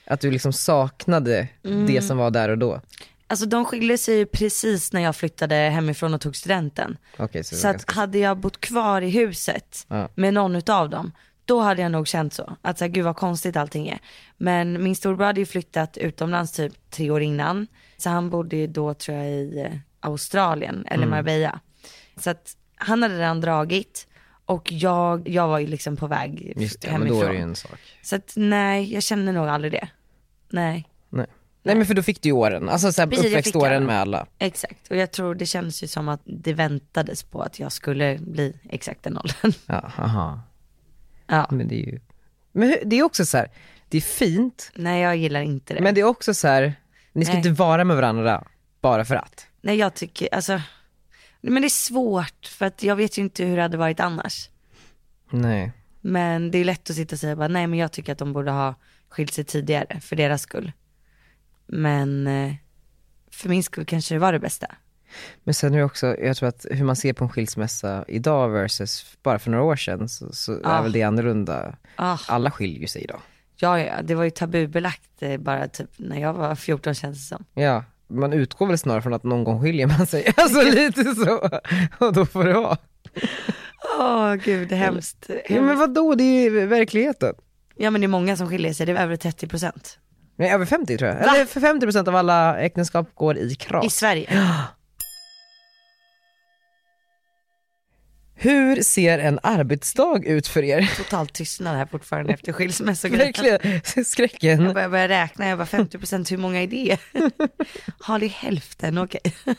Att 0.07 0.19
du 0.21 0.31
liksom 0.31 0.53
saknade 0.53 1.47
Mm. 1.63 1.87
det 1.87 2.01
som 2.01 2.17
var 2.17 2.31
där 2.31 2.49
och 2.49 2.57
då. 2.57 2.81
Alltså 3.27 3.45
de 3.45 3.65
skilde 3.65 3.97
sig 3.97 4.17
ju 4.17 4.25
precis 4.25 4.93
när 4.93 5.01
jag 5.01 5.15
flyttade 5.15 5.55
hemifrån 5.55 6.13
och 6.13 6.21
tog 6.21 6.35
studenten. 6.35 6.97
Okej, 7.17 7.43
så, 7.43 7.55
Så 7.55 7.67
att 7.67 7.73
ganska- 7.73 7.93
hade 7.93 8.17
jag 8.17 8.37
bott 8.37 8.59
kvar 8.61 9.01
i 9.01 9.09
huset 9.09 9.85
Ja. 9.89 10.09
med 10.15 10.33
någon 10.33 10.55
utav 10.55 10.89
dem, 10.89 11.11
då 11.45 11.59
hade 11.59 11.81
jag 11.81 11.91
nog 11.91 12.07
känt 12.07 12.33
så. 12.33 12.57
Att 12.61 12.77
så 12.77 12.83
här, 12.85 12.89
gud 12.91 13.03
vad 13.05 13.15
konstigt 13.15 13.57
allting 13.57 13.87
är. 13.87 13.99
Men 14.37 14.83
min 14.83 14.95
storbror 14.95 15.25
hade 15.25 15.39
ju 15.39 15.45
flyttat 15.45 15.97
utomlands 15.97 16.51
typ 16.51 16.73
tre 16.89 17.11
år 17.11 17.21
innan. 17.21 17.67
Så 17.97 18.09
han 18.09 18.29
bodde 18.29 18.55
ju 18.55 18.67
då 18.67 18.93
tror 18.93 19.17
jag 19.17 19.27
i 19.27 19.59
eh, 19.59 19.77
Australien 20.05 20.75
Mm. 20.75 20.85
eller 20.87 21.07
Marbella. 21.07 21.59
Så 22.17 22.29
att 22.29 22.57
han 22.75 23.03
hade 23.03 23.17
redan 23.19 23.41
dragit 23.41 24.07
och 24.45 24.71
jag, 24.71 25.27
jag 25.29 25.47
var 25.47 25.59
ju 25.59 25.67
liksom 25.67 25.97
på 25.97 26.07
väg 26.07 26.53
Just 26.55 26.81
det, 26.81 26.87
men 26.87 26.93
hemifrån. 27.01 27.19
då 27.19 27.25
är 27.25 27.33
det 27.33 27.39
en 27.39 27.55
sak. 27.55 27.79
Så 28.03 28.15
att 28.15 28.33
nej, 28.35 28.93
jag 28.93 29.03
känner 29.03 29.33
nog 29.33 29.47
aldrig 29.47 29.71
det. 29.73 29.87
Nej, 30.49 30.89
Nej. 31.09 31.25
Nej 31.63 31.75
men 31.75 31.85
för 31.85 31.93
då 31.93 32.03
fick 32.03 32.21
du 32.21 32.29
ju 32.29 32.33
åren, 32.33 32.69
alltså 32.69 32.91
så 32.91 33.01
här, 33.01 33.07
Precis, 33.09 33.25
uppväxtåren 33.25 33.71
åren. 33.71 33.85
med 33.85 33.99
alla. 33.99 34.25
exakt. 34.39 34.87
Och 34.91 34.95
jag 34.95 35.11
tror 35.11 35.35
det 35.35 35.45
kändes 35.45 35.83
ju 35.83 35.87
som 35.87 36.09
att 36.09 36.21
det 36.25 36.53
väntades 36.53 37.23
på 37.23 37.41
att 37.41 37.59
jag 37.59 37.71
skulle 37.71 38.17
bli 38.21 38.59
exakt 38.69 39.03
den 39.03 39.17
åldern. 39.17 39.51
Ja, 39.65 39.91
aha. 39.97 40.39
Ja, 41.27 41.47
Men 41.51 41.67
det 41.67 41.75
är 41.75 41.85
ju, 41.85 41.99
men 42.51 42.67
hur- 42.69 42.81
det 42.85 42.95
är 42.99 43.03
också 43.03 43.25
så 43.25 43.37
här, 43.37 43.51
det 43.89 43.97
är 43.97 44.01
fint, 44.01 44.71
nej 44.75 45.01
jag 45.01 45.15
gillar 45.17 45.41
inte 45.41 45.73
det. 45.73 45.81
men 45.81 45.95
det 45.95 46.01
är 46.01 46.05
också 46.05 46.33
så 46.33 46.47
här, 46.47 46.73
ni 47.13 47.25
ska 47.25 47.33
Nej. 47.33 47.47
inte 47.47 47.61
vara 47.61 47.83
med 47.83 47.95
varandra 47.95 48.43
bara 48.81 49.05
för 49.05 49.15
att. 49.15 49.47
Nej 49.65 49.77
jag 49.77 49.93
tycker, 49.93 50.35
alltså, 50.35 50.61
men 51.41 51.61
det 51.61 51.67
är 51.67 51.69
svårt 51.69 52.45
för 52.47 52.65
att 52.65 52.83
jag 52.83 52.95
vet 52.95 53.17
ju 53.17 53.21
inte 53.21 53.43
hur 53.45 53.55
det 53.55 53.61
hade 53.61 53.77
varit 53.77 53.99
annars. 53.99 54.49
Nej. 55.29 55.71
Men 56.01 56.51
det 56.51 56.57
är 56.57 56.65
lätt 56.65 56.89
att 56.89 56.95
sitta 56.95 57.15
och 57.15 57.19
säga 57.19 57.35
bara, 57.35 57.47
nej 57.47 57.67
men 57.67 57.79
jag 57.79 57.91
tycker 57.91 58.11
att 58.11 58.17
de 58.17 58.33
borde 58.33 58.51
ha 58.51 58.75
skilt 59.09 59.33
sig 59.33 59.43
tidigare 59.43 59.99
för 59.99 60.15
deras 60.15 60.41
skull. 60.41 60.71
Men 61.65 62.27
eh, 62.27 62.53
för 63.31 63.49
min 63.49 63.63
skull 63.63 63.85
kanske 63.85 64.15
det 64.15 64.19
var 64.19 64.33
det 64.33 64.39
bästa. 64.39 64.67
Men 65.43 65.53
sen 65.53 65.73
är 65.73 65.77
det 65.77 65.83
också, 65.83 66.17
jag 66.17 66.37
tror 66.37 66.49
att 66.49 66.65
hur 66.71 66.83
man 66.85 66.95
ser 66.95 67.13
på 67.13 67.23
en 67.23 67.29
skilsmässa 67.29 68.05
idag 68.07 68.49
versus 68.49 69.17
bara 69.23 69.39
för 69.39 69.51
några 69.51 69.63
år 69.63 69.75
sedan 69.75 70.09
så, 70.09 70.33
så 70.33 70.53
är 70.53 70.59
Ah. 70.63 70.81
väl 70.81 70.91
det 70.91 71.03
annorlunda. 71.03 71.75
Ah, 71.95 72.17
Alla 72.27 72.51
skiljer 72.51 72.87
sig 72.87 73.03
idag. 73.03 73.21
ja, 73.55 73.79
ja, 73.79 74.01
det 74.03 74.15
var 74.15 74.23
ju 74.23 74.29
tabubelagt 74.29 75.21
eh, 75.23 75.37
bara 75.37 75.67
typ 75.67 75.89
när 75.97 76.19
jag 76.19 76.33
var 76.33 76.55
14 76.55 76.93
känns 76.93 77.17
det 77.17 77.35
som. 77.35 77.45
Ja, 77.53 77.83
man 78.07 78.33
utgår 78.33 78.67
väl 78.67 78.77
snarare 78.77 79.01
från 79.01 79.13
att 79.13 79.23
någon 79.23 79.43
gång 79.43 79.61
skiljer 79.61 79.87
man 79.87 80.07
sig, 80.07 80.33
alltså 80.37 80.61
lite 80.61 81.15
så. 81.15 81.49
Och 82.05 82.13
då 82.13 82.25
får 82.25 82.43
det 82.43 82.53
vara. 82.53 82.77
Åh 83.99 84.35
gud, 84.35 84.69
det 84.69 84.75
är 84.75 84.79
hemskt. 84.79 85.29
Ja, 85.49 85.61
men 85.61 85.77
vadå, 85.77 86.15
det 86.15 86.23
är 86.23 86.43
ju 86.43 86.65
verkligheten. 86.65 87.35
Ja 87.75 87.91
men 87.91 88.01
det 88.01 88.05
är 88.05 88.09
många 88.09 88.37
som 88.37 88.49
skiljer 88.49 88.73
sig, 88.73 88.85
det 88.85 88.91
är 88.91 89.03
över 89.03 89.15
30 89.15 89.47
procent. 89.47 89.99
Nej, 90.37 90.51
över 90.51 90.65
50 90.65 90.97
tror 90.97 91.09
jag. 91.09 91.17
Va? 91.17 91.35
Eller 91.35 91.45
för 91.45 91.59
50% 91.59 92.07
av 92.07 92.15
alla 92.15 92.59
äktenskap 92.59 93.15
går 93.15 93.37
i 93.37 93.55
kras. 93.55 93.85
I 93.85 93.89
Sverige. 93.89 94.29
Hur 98.37 98.81
ser 98.81 99.19
en 99.19 99.39
arbetsdag 99.43 100.21
ut 100.25 100.47
för 100.47 100.63
er? 100.63 100.91
Totalt 100.97 101.33
tystnad 101.33 101.75
här 101.77 101.85
fortfarande 101.85 102.33
efter 102.33 102.53
skilsmässogrejen. 102.53 103.33
Verkligen, 103.43 104.05
skräcken. 104.05 104.63
Jag 104.63 104.73
börjar, 104.73 104.89
börjar 104.89 105.07
räkna, 105.07 105.47
jag 105.47 105.57
bara 105.57 105.65
50 105.65 105.97
procent, 105.97 106.31
hur 106.31 106.37
många 106.37 106.63
är 106.63 106.67
det? 106.67 106.97
Har 107.99 108.19
det 108.19 108.25
är 108.25 108.29
hälften, 108.29 108.97
okej. 108.97 109.21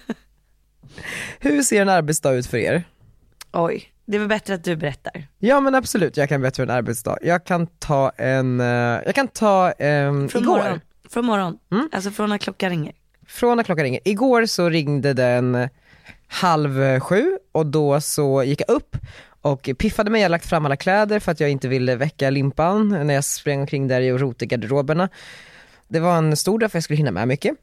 Hur 1.40 1.62
ser 1.62 1.82
en 1.82 1.88
arbetsdag 1.88 2.32
ut 2.32 2.46
för 2.46 2.56
er? 2.58 2.84
Oj, 3.52 3.84
det 4.06 4.16
är 4.16 4.18
väl 4.18 4.28
bättre 4.28 4.54
att 4.54 4.64
du 4.64 4.76
berättar. 4.76 5.26
Ja 5.38 5.60
men 5.60 5.74
absolut, 5.74 6.16
jag 6.16 6.28
kan 6.28 6.40
berätta 6.40 6.62
hur 6.62 6.70
en 6.70 6.76
arbetsdag. 6.76 7.18
Jag 7.22 7.44
kan 7.44 7.66
ta 7.66 8.10
en, 8.16 8.60
eh, 8.60 8.66
jag 9.06 9.14
kan 9.14 9.28
ta, 9.28 9.72
um, 9.78 10.28
Från 10.28 10.42
igår, 10.42 10.58
morgon. 10.58 10.80
Från 11.10 11.24
morgon, 11.26 11.58
Mm. 11.72 11.88
alltså 11.92 12.10
från 12.10 12.28
när 12.30 12.38
klockan 12.38 12.70
ringer. 12.70 12.92
från 13.28 13.56
när 13.56 13.64
klockan 13.64 13.84
ringer. 13.84 14.00
Igår 14.04 14.46
så 14.46 14.68
ringde 14.68 15.12
den 15.12 15.68
halv 16.28 16.82
eh, 16.82 17.00
sju 17.00 17.38
och 17.52 17.66
då 17.66 18.00
så 18.00 18.42
gick 18.42 18.60
jag 18.60 18.70
upp 18.70 18.96
och 19.40 19.70
piffade 19.78 20.10
mig, 20.10 20.20
jag 20.20 20.24
hade 20.24 20.32
lagt 20.32 20.46
fram 20.46 20.64
alla 20.64 20.76
kläder 20.76 21.20
för 21.20 21.32
att 21.32 21.40
jag 21.40 21.50
inte 21.50 21.68
ville 21.68 21.96
väcka 21.96 22.30
limpan 22.30 22.88
när 22.88 23.14
jag 23.14 23.24
sprang 23.24 23.60
omkring 23.60 23.88
där 23.88 24.12
och 24.12 24.20
rotade 24.20 24.44
i 24.44 24.48
garderoberna. 24.48 25.08
Det 25.88 26.00
var 26.00 26.18
en 26.18 26.36
stor 26.36 26.58
dag 26.58 26.70
för 26.70 26.76
jag 26.76 26.84
skulle 26.84 26.96
hinna 26.96 27.10
med 27.10 27.28
mycket. 27.28 27.56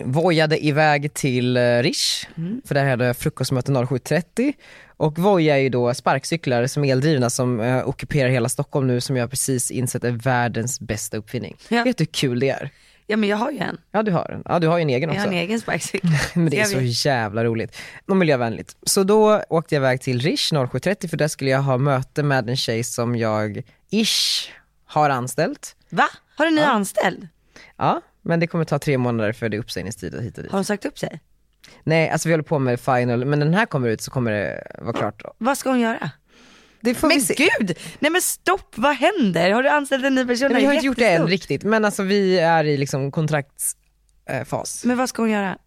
Vojade 0.00 0.66
iväg 0.66 1.14
till 1.14 1.56
eh, 1.56 1.60
Rish, 1.60 2.26
för 2.64 2.74
där 2.74 2.90
hade 2.90 3.06
jag 3.06 3.16
frukostmöte 3.16 3.72
07.30 3.72 4.52
och 4.96 5.18
Voja 5.18 5.56
är 5.56 5.60
ju 5.60 5.68
då 5.68 5.94
sparkcyklar 5.94 6.66
som 6.66 6.84
är 6.84 6.92
eldrivna 6.92 7.30
som 7.30 7.60
eh, 7.60 7.88
ockuperar 7.88 8.28
hela 8.28 8.48
Stockholm 8.48 8.86
nu 8.86 9.00
som 9.00 9.16
jag 9.16 9.30
precis 9.30 9.70
insett 9.70 10.04
är 10.04 10.10
världens 10.10 10.80
bästa 10.80 11.16
uppfinning. 11.16 11.56
Ja. 11.68 11.84
Vet 11.84 11.98
du 11.98 12.04
hur 12.04 12.12
kul 12.12 12.40
det 12.40 12.48
är? 12.48 12.70
Ja 13.06 13.16
men 13.16 13.28
jag 13.28 13.36
har 13.36 13.50
ju 13.50 13.58
en. 13.58 13.78
Ja 13.90 14.02
du 14.02 14.12
har 14.12 14.30
en, 14.30 14.42
ja 14.44 14.58
du 14.58 14.66
har 14.68 14.78
ju 14.78 14.82
en 14.82 14.88
egen 14.90 15.08
Jag 15.10 15.16
också. 15.16 15.28
har 15.28 15.32
en 15.32 15.38
egen 15.40 15.60
sparkcykel. 15.60 16.10
Men 16.34 16.50
det 16.50 16.56
är 16.56 16.60
Jag 16.60 16.68
så 16.92 17.08
jävla 17.08 17.44
roligt 17.44 17.76
och 18.06 18.16
miljövänligt. 18.16 18.76
Så 18.82 19.02
då 19.04 19.42
åkte 19.48 19.74
jag 19.74 19.80
iväg 19.80 20.00
till 20.00 20.20
Rish 20.20 20.52
07.30 20.52 21.08
för 21.08 21.16
där 21.16 21.28
skulle 21.28 21.50
jag 21.50 21.62
ha 21.62 21.78
möte 21.78 22.22
med 22.22 22.50
en 22.50 22.56
tjej 22.56 22.84
som 22.84 23.16
jag, 23.16 23.62
ish, 23.90 24.48
har 24.84 25.10
anställt. 25.10 25.76
Va? 25.90 26.08
Har 26.36 26.44
du 26.46 26.50
ny 26.50 26.60
anställd? 26.60 27.28
Ja, 27.76 28.00
men 28.22 28.40
det 28.40 28.46
kommer 28.46 28.64
ta 28.64 28.78
tre 28.78 28.98
månader 28.98 29.32
för 29.32 29.48
det 29.48 29.56
är 29.56 29.58
uppsägningstid 29.58 30.14
och 30.14 30.22
hit 30.22 30.36
och 30.36 30.42
dit. 30.42 30.52
Har 30.52 30.58
hon 30.58 30.64
sagt 30.64 30.84
upp 30.84 30.98
sig? 30.98 31.20
Nej, 31.82 32.08
alltså 32.10 32.28
vi 32.28 32.32
håller 32.32 32.44
på 32.44 32.58
med 32.58 32.80
final, 32.80 33.24
men 33.24 33.38
när 33.38 33.46
den 33.46 33.54
här 33.54 33.66
kommer 33.66 33.88
ut 33.88 34.00
så 34.00 34.10
kommer 34.10 34.30
det 34.32 34.66
vara 34.78 34.92
klart. 34.92 35.22
Vad 35.38 35.58
ska 35.58 35.70
hon 35.70 35.80
göra? 35.80 36.10
Det 36.84 36.94
får 36.94 37.08
Men 37.08 37.18
vi 37.18 37.24
se. 37.24 37.34
gud! 37.34 37.78
Nej 37.98 38.10
men 38.10 38.22
stopp, 38.22 38.74
vad 38.76 38.96
händer? 38.96 39.50
Har 39.50 39.62
du 39.62 39.68
anställt 39.68 40.04
en 40.04 40.14
ny 40.14 40.26
person? 40.26 40.52
Nej, 40.52 40.60
vi 40.60 40.66
har 40.66 40.72
Det 40.72 40.74
är 40.74 40.76
inte 40.76 40.86
gjort 40.86 40.96
det 40.96 41.08
än 41.08 41.26
riktigt, 41.26 41.62
men 41.64 41.84
alltså 41.84 42.02
vi 42.02 42.38
är 42.38 42.64
i 42.64 42.76
liksom 42.76 43.10
kontraktsfas. 43.10 44.84
Men 44.84 44.98
vad 44.98 45.08
ska 45.08 45.22
hon 45.22 45.30
göra? 45.30 45.58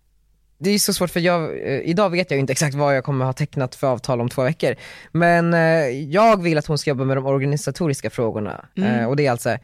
Det 0.59 0.69
är 0.69 0.79
så 0.79 0.93
svårt 0.93 1.09
för 1.09 1.19
jag, 1.19 1.43
eh, 1.43 1.79
idag 1.79 2.09
vet 2.09 2.31
jag 2.31 2.39
inte 2.39 2.53
exakt 2.53 2.75
vad 2.75 2.95
jag 2.95 3.03
kommer 3.03 3.25
ha 3.25 3.33
tecknat 3.33 3.75
för 3.75 3.87
avtal 3.87 4.21
om 4.21 4.29
två 4.29 4.43
veckor. 4.43 4.75
Men 5.11 5.53
eh, 5.53 5.59
jag 5.89 6.43
vill 6.43 6.57
att 6.57 6.67
hon 6.67 6.77
ska 6.77 6.89
jobba 6.89 7.03
med 7.03 7.17
de 7.17 7.25
organisatoriska 7.25 8.09
frågorna. 8.09 8.65
Eh, 8.75 9.05
och 9.05 9.15
det 9.15 9.25
är 9.25 9.31
alltså 9.31 9.57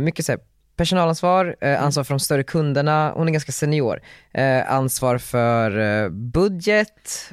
mycket 0.00 0.26
så 0.26 0.36
personalansvar, 0.82 1.56
eh, 1.60 1.82
ansvar 1.82 2.04
för 2.04 2.14
de 2.14 2.20
större 2.20 2.42
kunderna, 2.42 3.12
hon 3.14 3.28
är 3.28 3.32
ganska 3.32 3.52
senior. 3.52 4.00
Eh, 4.34 4.72
ansvar 4.72 5.18
för 5.18 5.78
eh, 5.78 6.08
budget, 6.08 7.32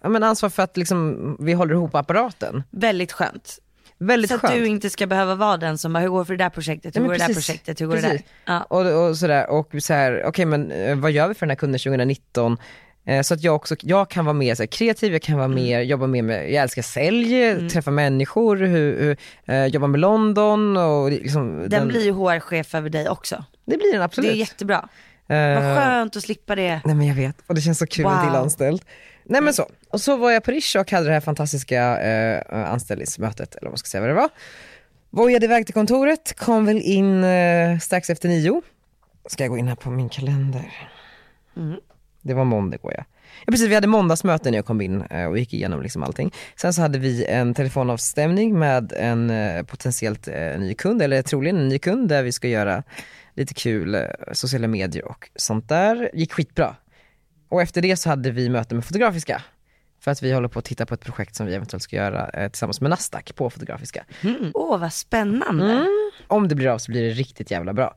ja, 0.00 0.08
men 0.08 0.22
ansvar 0.22 0.48
för 0.48 0.62
att 0.62 0.76
liksom, 0.76 1.36
vi 1.40 1.52
håller 1.52 1.74
ihop 1.74 1.94
apparaten. 1.94 2.62
Väldigt 2.70 3.12
skönt. 3.12 3.58
Väldigt 3.98 4.30
så 4.30 4.34
att 4.34 4.40
skönt. 4.40 4.54
du 4.54 4.66
inte 4.66 4.90
ska 4.90 5.06
behöva 5.06 5.34
vara 5.34 5.56
den 5.56 5.78
som 5.78 5.92
bara, 5.92 6.00
hur 6.00 6.08
går 6.08 6.18
det 6.18 6.24
för 6.24 6.36
det 6.36 6.44
där 6.44 6.50
projektet, 6.50 6.96
hur 6.96 7.02
går 7.02 7.12
det 7.12 7.18
där 7.18 7.26
precis. 7.26 7.46
projektet, 7.46 7.80
hur 7.80 7.86
går 7.86 7.96
det 7.96 8.02
där? 8.02 8.10
Precis. 8.10 8.26
Ja. 8.44 8.62
Och, 8.62 9.08
och 9.08 9.16
sådär, 9.16 9.50
och 9.50 9.72
så 9.78 9.92
här, 9.94 10.24
okej 10.24 10.44
men 10.44 10.70
eh, 10.70 10.96
vad 10.96 11.12
gör 11.12 11.28
vi 11.28 11.34
för 11.34 11.46
den 11.46 11.50
här 11.50 11.56
kunden 11.56 11.78
2019? 11.78 12.56
Eh, 13.06 13.22
Så 13.22 13.34
att 13.34 13.42
jag 13.42 13.54
också, 13.54 13.76
jag 13.80 14.08
kan 14.10 14.24
vara 14.24 14.32
mer 14.34 14.54
så 14.54 14.62
här, 14.62 14.66
kreativ, 14.66 15.12
jag 15.12 15.22
kan 15.22 15.34
vara 15.36 15.44
Mm. 15.44 15.54
mer, 15.64 15.80
jobba 15.80 16.06
mer 16.06 16.22
med, 16.22 16.52
jag 16.52 16.62
älskar 16.62 16.82
sälj, 16.82 17.68
träffa 17.70 17.90
människor, 17.90 18.56
hur, 18.56 19.00
hur, 19.00 19.16
eh, 19.54 19.66
jobba 19.66 19.86
med 19.86 20.00
London 20.00 20.76
och 20.76 21.10
liksom, 21.10 21.68
Den, 21.68 21.88
blir 21.88 22.04
ju 22.04 22.12
HR-chef 22.12 22.74
över 22.74 22.90
dig 22.90 23.08
också. 23.08 23.44
det 23.64 23.76
blir 23.76 23.92
den 23.92 24.02
absolut. 24.02 24.30
Det 24.30 24.36
är 24.36 24.38
jättebra. 24.38 24.88
Eh, 25.28 25.36
Vad 25.54 25.76
skönt 25.78 26.16
att 26.16 26.22
slippa 26.22 26.54
det. 26.54 26.80
Nej 26.84 26.94
men 26.94 27.06
jag 27.06 27.14
vet, 27.14 27.36
och 27.46 27.54
det 27.54 27.60
känns 27.60 27.78
så 27.78 27.86
kul 27.86 28.04
Wow. 28.04 28.12
att 28.12 28.24
till 28.26 28.36
anställd. 28.36 28.82
Nej 29.24 29.40
men 29.40 29.54
så, 29.54 29.68
och 29.90 30.00
så 30.00 30.16
var 30.16 30.30
jag 30.30 30.44
på 30.44 30.50
Rish 30.50 30.76
och 30.78 30.90
hade 30.90 31.06
det 31.06 31.12
här 31.12 31.20
fantastiska 31.20 32.00
eh, 32.00 32.42
anställningsmötet, 32.72 33.54
eller 33.54 33.64
vad 33.66 33.72
man 33.72 33.78
ska 33.78 33.86
säga 33.86 34.00
vad 34.00 34.10
det 34.10 34.14
var. 34.14 34.28
Vojade 35.10 35.46
iväg 35.46 35.66
till 35.66 35.74
kontoret, 35.74 36.36
kom 36.38 36.64
väl 36.66 36.80
in 36.82 37.24
eh, 37.24 37.78
strax 37.78 38.10
efter 38.10 38.28
nio. 38.28 38.62
Ska 39.26 39.44
jag 39.44 39.50
gå 39.50 39.58
in 39.58 39.68
här 39.68 39.74
på 39.74 39.90
min 39.90 40.08
kalender? 40.08 40.72
Det 42.22 42.34
var 42.34 42.44
måndag 42.44 42.76
går 42.76 42.92
jag. 42.92 43.04
Ja 43.46 43.50
precis, 43.50 43.68
vi 43.68 43.74
hade 43.74 43.86
måndagsmöte 43.86 44.50
när 44.50 44.58
jag 44.58 44.66
kom 44.66 44.80
in 44.80 45.02
eh, 45.02 45.26
och 45.26 45.38
gick 45.38 45.54
igenom 45.54 45.82
liksom 45.82 46.02
allting. 46.02 46.32
Sen 46.56 46.72
så 46.72 46.82
hade 46.82 46.98
vi 46.98 47.24
en 47.24 47.54
telefonavstämning 47.54 48.58
med 48.58 48.92
en 48.92 49.30
eh, 49.30 49.62
potentiellt 49.62 50.28
eh, 50.28 50.58
ny 50.58 50.74
kund, 50.74 51.02
eller 51.02 51.22
troligen 51.22 51.56
en 51.56 51.68
ny 51.68 51.78
kund 51.78 52.08
där 52.08 52.22
vi 52.22 52.32
ska 52.32 52.48
göra 52.48 52.82
lite 53.34 53.54
kul 53.54 53.96
sociala 54.32 54.68
medier 54.68 55.04
och 55.04 55.30
sånt 55.36 55.68
där. 55.68 56.10
Gick 56.14 56.32
skitbra. 56.32 56.76
Och 57.48 57.62
efter 57.62 57.82
det 57.82 57.96
så 57.96 58.08
hade 58.08 58.30
vi 58.30 58.48
möte 58.48 58.74
med 58.74 58.84
Fotografiska. 58.84 59.42
För 60.00 60.10
att 60.10 60.22
vi 60.22 60.32
håller 60.32 60.48
på 60.48 60.58
att 60.58 60.64
titta 60.64 60.86
på 60.86 60.94
ett 60.94 61.04
projekt 61.04 61.34
som 61.34 61.46
vi 61.46 61.54
eventuellt 61.54 61.82
ska 61.82 61.96
göra 61.96 62.48
tillsammans 62.48 62.80
med 62.80 62.90
Nasdaq 62.90 63.34
på 63.34 63.50
Fotografiska. 63.50 64.04
Åh 64.54 64.78
vad 64.78 64.92
spännande. 64.92 65.72
Mm. 65.72 66.10
Om 66.26 66.48
det 66.48 66.54
blir 66.54 66.68
av 66.68 66.78
så 66.78 66.92
blir 66.92 67.02
det 67.02 67.10
riktigt 67.10 67.50
jävla 67.50 67.72
bra. 67.72 67.94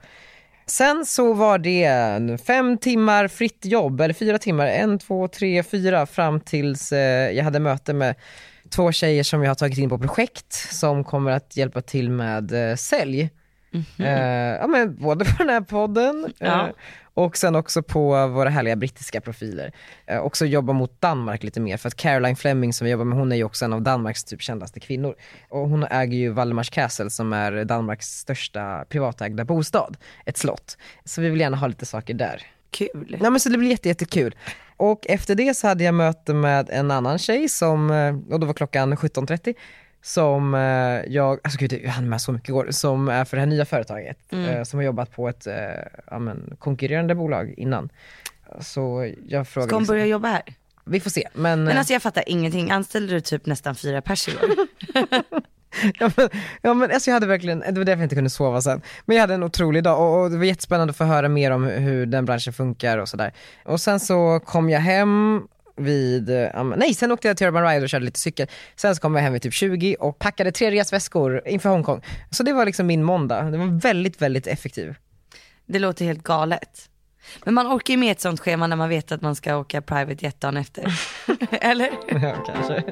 Sen 0.67 1.05
så 1.05 1.33
var 1.33 1.57
det 1.57 2.39
fem 2.45 2.77
timmar 2.77 3.27
fritt 3.27 3.65
jobb, 3.65 4.01
eller 4.01 4.13
fyra 4.13 4.37
timmar, 4.37 4.67
en, 4.67 4.99
två, 4.99 5.27
tre, 5.27 5.63
fyra 5.63 6.05
fram 6.05 6.39
tills 6.39 6.91
eh, 6.91 7.31
jag 7.31 7.43
hade 7.43 7.59
möte 7.59 7.93
med 7.93 8.15
två 8.69 8.91
tjejer 8.91 9.23
som 9.23 9.43
jag 9.43 9.49
har 9.49 9.55
tagit 9.55 9.77
in 9.77 9.89
på 9.89 9.97
projekt 9.99 10.53
som 10.53 11.03
kommer 11.03 11.31
att 11.31 11.57
hjälpa 11.57 11.81
till 11.81 12.09
med 12.09 12.69
eh, 12.71 12.75
sälj. 12.75 13.29
Eh, 13.99 14.55
ja, 14.59 14.67
men 14.67 14.95
både 14.95 15.25
på 15.25 15.31
den 15.37 15.49
här 15.49 15.61
podden 15.61 16.33
Ja. 16.39 16.67
eh, 16.67 16.73
och 17.15 17.37
sen 17.37 17.55
också 17.55 17.83
på 17.83 18.27
våra 18.27 18.49
härliga 18.49 18.75
brittiska 18.75 19.21
profiler. 19.21 19.71
Eh, 20.05 20.19
också 20.19 20.45
jobba 20.45 20.73
mot 20.73 21.01
Danmark 21.01 21.43
lite 21.43 21.59
mer 21.59 21.77
för 21.77 21.87
att 21.87 21.95
Caroline 21.95 22.35
Fleming 22.35 22.73
som 22.73 22.85
vi 22.85 22.91
jobbar 22.91 23.05
med 23.05 23.17
hon 23.17 23.31
är 23.31 23.35
ju 23.35 23.43
också 23.43 23.65
en 23.65 23.73
av 23.73 23.81
Danmarks 23.81 24.23
typ 24.23 24.41
kändaste 24.41 24.79
kvinnor. 24.79 25.15
Och 25.49 25.69
hon 25.69 25.83
äger 25.83 26.17
ju 26.17 26.29
Valdemars 26.29 26.69
Castle 26.69 27.09
som 27.09 27.33
är 27.33 27.63
Danmarks 27.63 28.19
största 28.19 28.85
privatägda 28.89 29.45
bostad, 29.45 29.97
ett 30.25 30.37
slott. 30.37 30.77
Så 31.05 31.21
vi 31.21 31.29
vill 31.29 31.39
gärna 31.39 31.57
ha 31.57 31.67
lite 31.67 31.85
saker 31.85 32.13
där. 32.13 32.41
Kul. 32.71 33.17
Nej 33.19 33.31
men 33.31 33.39
så 33.39 33.49
det 33.49 33.57
blir 33.57 33.69
jätte, 33.69 33.87
jättekul. 33.87 34.35
Och 34.77 35.07
efter 35.07 35.35
det 35.35 35.53
så 35.53 35.67
hade 35.67 35.83
jag 35.83 35.93
möte 35.93 36.33
med 36.33 36.69
en 36.69 36.91
annan 36.91 37.17
tjej 37.17 37.49
som, 37.49 37.91
eh, 37.91 38.33
och 38.33 38.39
då 38.39 38.47
var 38.47 38.53
klockan 38.53 38.97
17.30, 38.97 39.55
som 40.05 40.53
eh, 40.53 41.13
jag, 41.13 41.39
alltså 41.43 41.59
gud 41.59 41.73
jag 41.73 41.91
hann 41.91 42.09
med 42.09 42.21
så 42.21 42.31
mycket 42.31 42.49
igår, 42.49 42.67
som 42.71 43.09
är 43.09 43.25
för 43.25 43.37
det 43.37 43.41
här 43.41 43.47
nya 43.47 43.65
företaget, 43.65 44.17
eh, 44.33 44.63
som 44.63 44.79
har 44.79 44.83
jobbat 44.83 45.11
på 45.11 45.29
ett 45.29 45.47
eh, 45.47 45.55
ja, 46.11 46.19
men, 46.19 46.55
konkurrerande 46.59 47.15
bolag 47.15 47.53
innan. 47.57 47.89
Så 48.59 49.13
jag 49.27 49.47
frågade, 49.47 49.69
Ska 49.69 49.75
hon 49.75 49.81
liksom, 49.81 49.93
börja 49.93 50.05
jobba 50.05 50.27
här? 50.27 50.43
vi 50.83 50.99
får 50.99 51.09
se, 51.09 51.27
men, 51.33 51.63
Men 51.63 51.77
alltså 51.77 51.93
jag 51.93 52.01
fattar 52.01 52.23
ingenting. 52.27 52.71
Anställde 52.71 53.13
du 53.13 53.21
typ 53.21 53.45
nästan 53.45 53.75
fyra 53.75 54.01
pers 54.01 54.27
igår? 54.27 54.49
ja, 55.99 56.11
men, 56.15 56.29
ja 56.61 56.73
men 56.73 56.91
alltså 56.91 57.09
jag 57.09 57.13
hade 57.13 57.27
verkligen, 57.27 57.59
det 57.59 57.71
var 57.71 57.85
därför 57.85 57.99
jag 57.99 58.05
inte 58.05 58.15
kunde 58.15 58.29
sova 58.29 58.61
sen. 58.61 58.81
Men 59.05 59.15
jag 59.15 59.21
hade 59.21 59.33
en 59.33 59.43
otrolig 59.43 59.83
dag 59.83 59.99
och, 59.99 60.23
och 60.23 60.31
det 60.31 60.37
var 60.37 60.45
jättespännande 60.45 60.91
att 60.91 60.97
få 60.97 61.03
höra 61.03 61.29
mer 61.29 61.51
om 61.51 61.63
hur, 61.63 61.79
hur 61.79 62.05
den 62.05 62.25
branschen 62.25 62.53
funkar 62.53 62.97
och 62.97 63.09
sådär. 63.09 63.33
Och 63.65 63.81
sen 63.81 63.99
så 63.99 64.39
kom 64.45 64.69
jag 64.69 64.79
hem 64.79 65.47
vid, 65.75 66.29
eh, 66.29 66.63
nej 66.63 66.93
sen 66.93 67.11
åkte 67.11 67.27
jag 67.27 67.37
till 67.37 67.47
Urban 67.47 67.67
Ride 67.67 67.83
och 67.83 67.89
körde 67.89 68.05
lite 68.05 68.19
cykel. 68.19 68.47
Sen 68.75 68.95
så 68.95 69.01
kom 69.01 69.15
jag 69.15 69.21
hem 69.21 69.33
vid 69.33 69.41
typ 69.41 69.53
20 69.53 69.95
och 69.99 70.19
packade 70.19 70.51
tre 70.51 70.71
resväskor 70.71 71.41
inför 71.45 71.69
Hongkong. 71.69 72.01
Så 72.29 72.43
det 72.43 72.53
var 72.53 72.65
liksom 72.65 72.87
min 72.87 73.03
måndag, 73.03 73.43
det 73.43 73.57
var 73.57 73.81
väldigt, 73.81 74.21
väldigt 74.21 74.47
effektiv. 74.47 74.95
Det 75.65 75.79
låter 75.79 76.05
helt 76.05 76.23
galet. 76.23 76.89
Men 77.43 77.53
man 77.53 77.67
orkar 77.67 77.93
ju 77.93 77.97
med 77.97 78.11
ett 78.11 78.21
sånt 78.21 78.39
schema 78.39 78.67
när 78.67 78.75
man 78.75 78.89
vet 78.89 79.11
att 79.11 79.21
man 79.21 79.35
ska 79.35 79.57
åka 79.57 79.81
private 79.81 80.25
jet 80.25 80.41
dagen 80.41 80.57
efter. 80.57 80.99
Eller? 81.51 81.89
Ja, 82.09 82.43
kanske. 82.45 82.83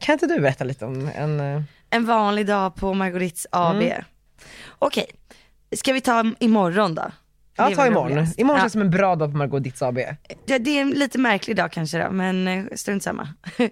Kan 0.00 0.12
inte 0.12 0.26
du 0.26 0.40
berätta 0.40 0.64
lite 0.64 0.84
om 0.84 1.10
en, 1.14 1.40
eh, 1.40 1.62
En 1.90 2.06
vanlig 2.06 2.46
dag 2.46 2.74
på 2.74 2.94
Margorits 2.94 3.46
AB. 3.50 3.82
Mm. 3.82 4.04
Okej, 4.78 5.06
ska 5.76 5.92
vi 5.92 6.00
ta 6.00 6.32
imorgon 6.38 6.94
då? 6.94 7.12
Ja 7.56 7.70
ta 7.70 7.86
imorgon. 7.86 8.10
roligast. 8.10 8.38
Imorgon 8.38 8.56
Ja. 8.58 8.62
känns 8.62 8.72
som 8.72 8.82
en 8.82 8.90
bra 8.90 9.16
dag 9.16 9.30
på 9.32 9.36
Margot 9.38 9.62
Ditts 9.62 9.82
AB. 9.82 9.98
Ja, 10.46 10.58
det 10.58 10.78
är 10.78 10.82
en 10.82 10.90
lite 10.90 11.18
märklig 11.18 11.56
dag 11.56 11.72
kanske 11.72 11.98
då, 12.04 12.10
men 12.10 12.48
eh, 12.48 12.64
strunt 12.74 13.02
samma. 13.02 13.28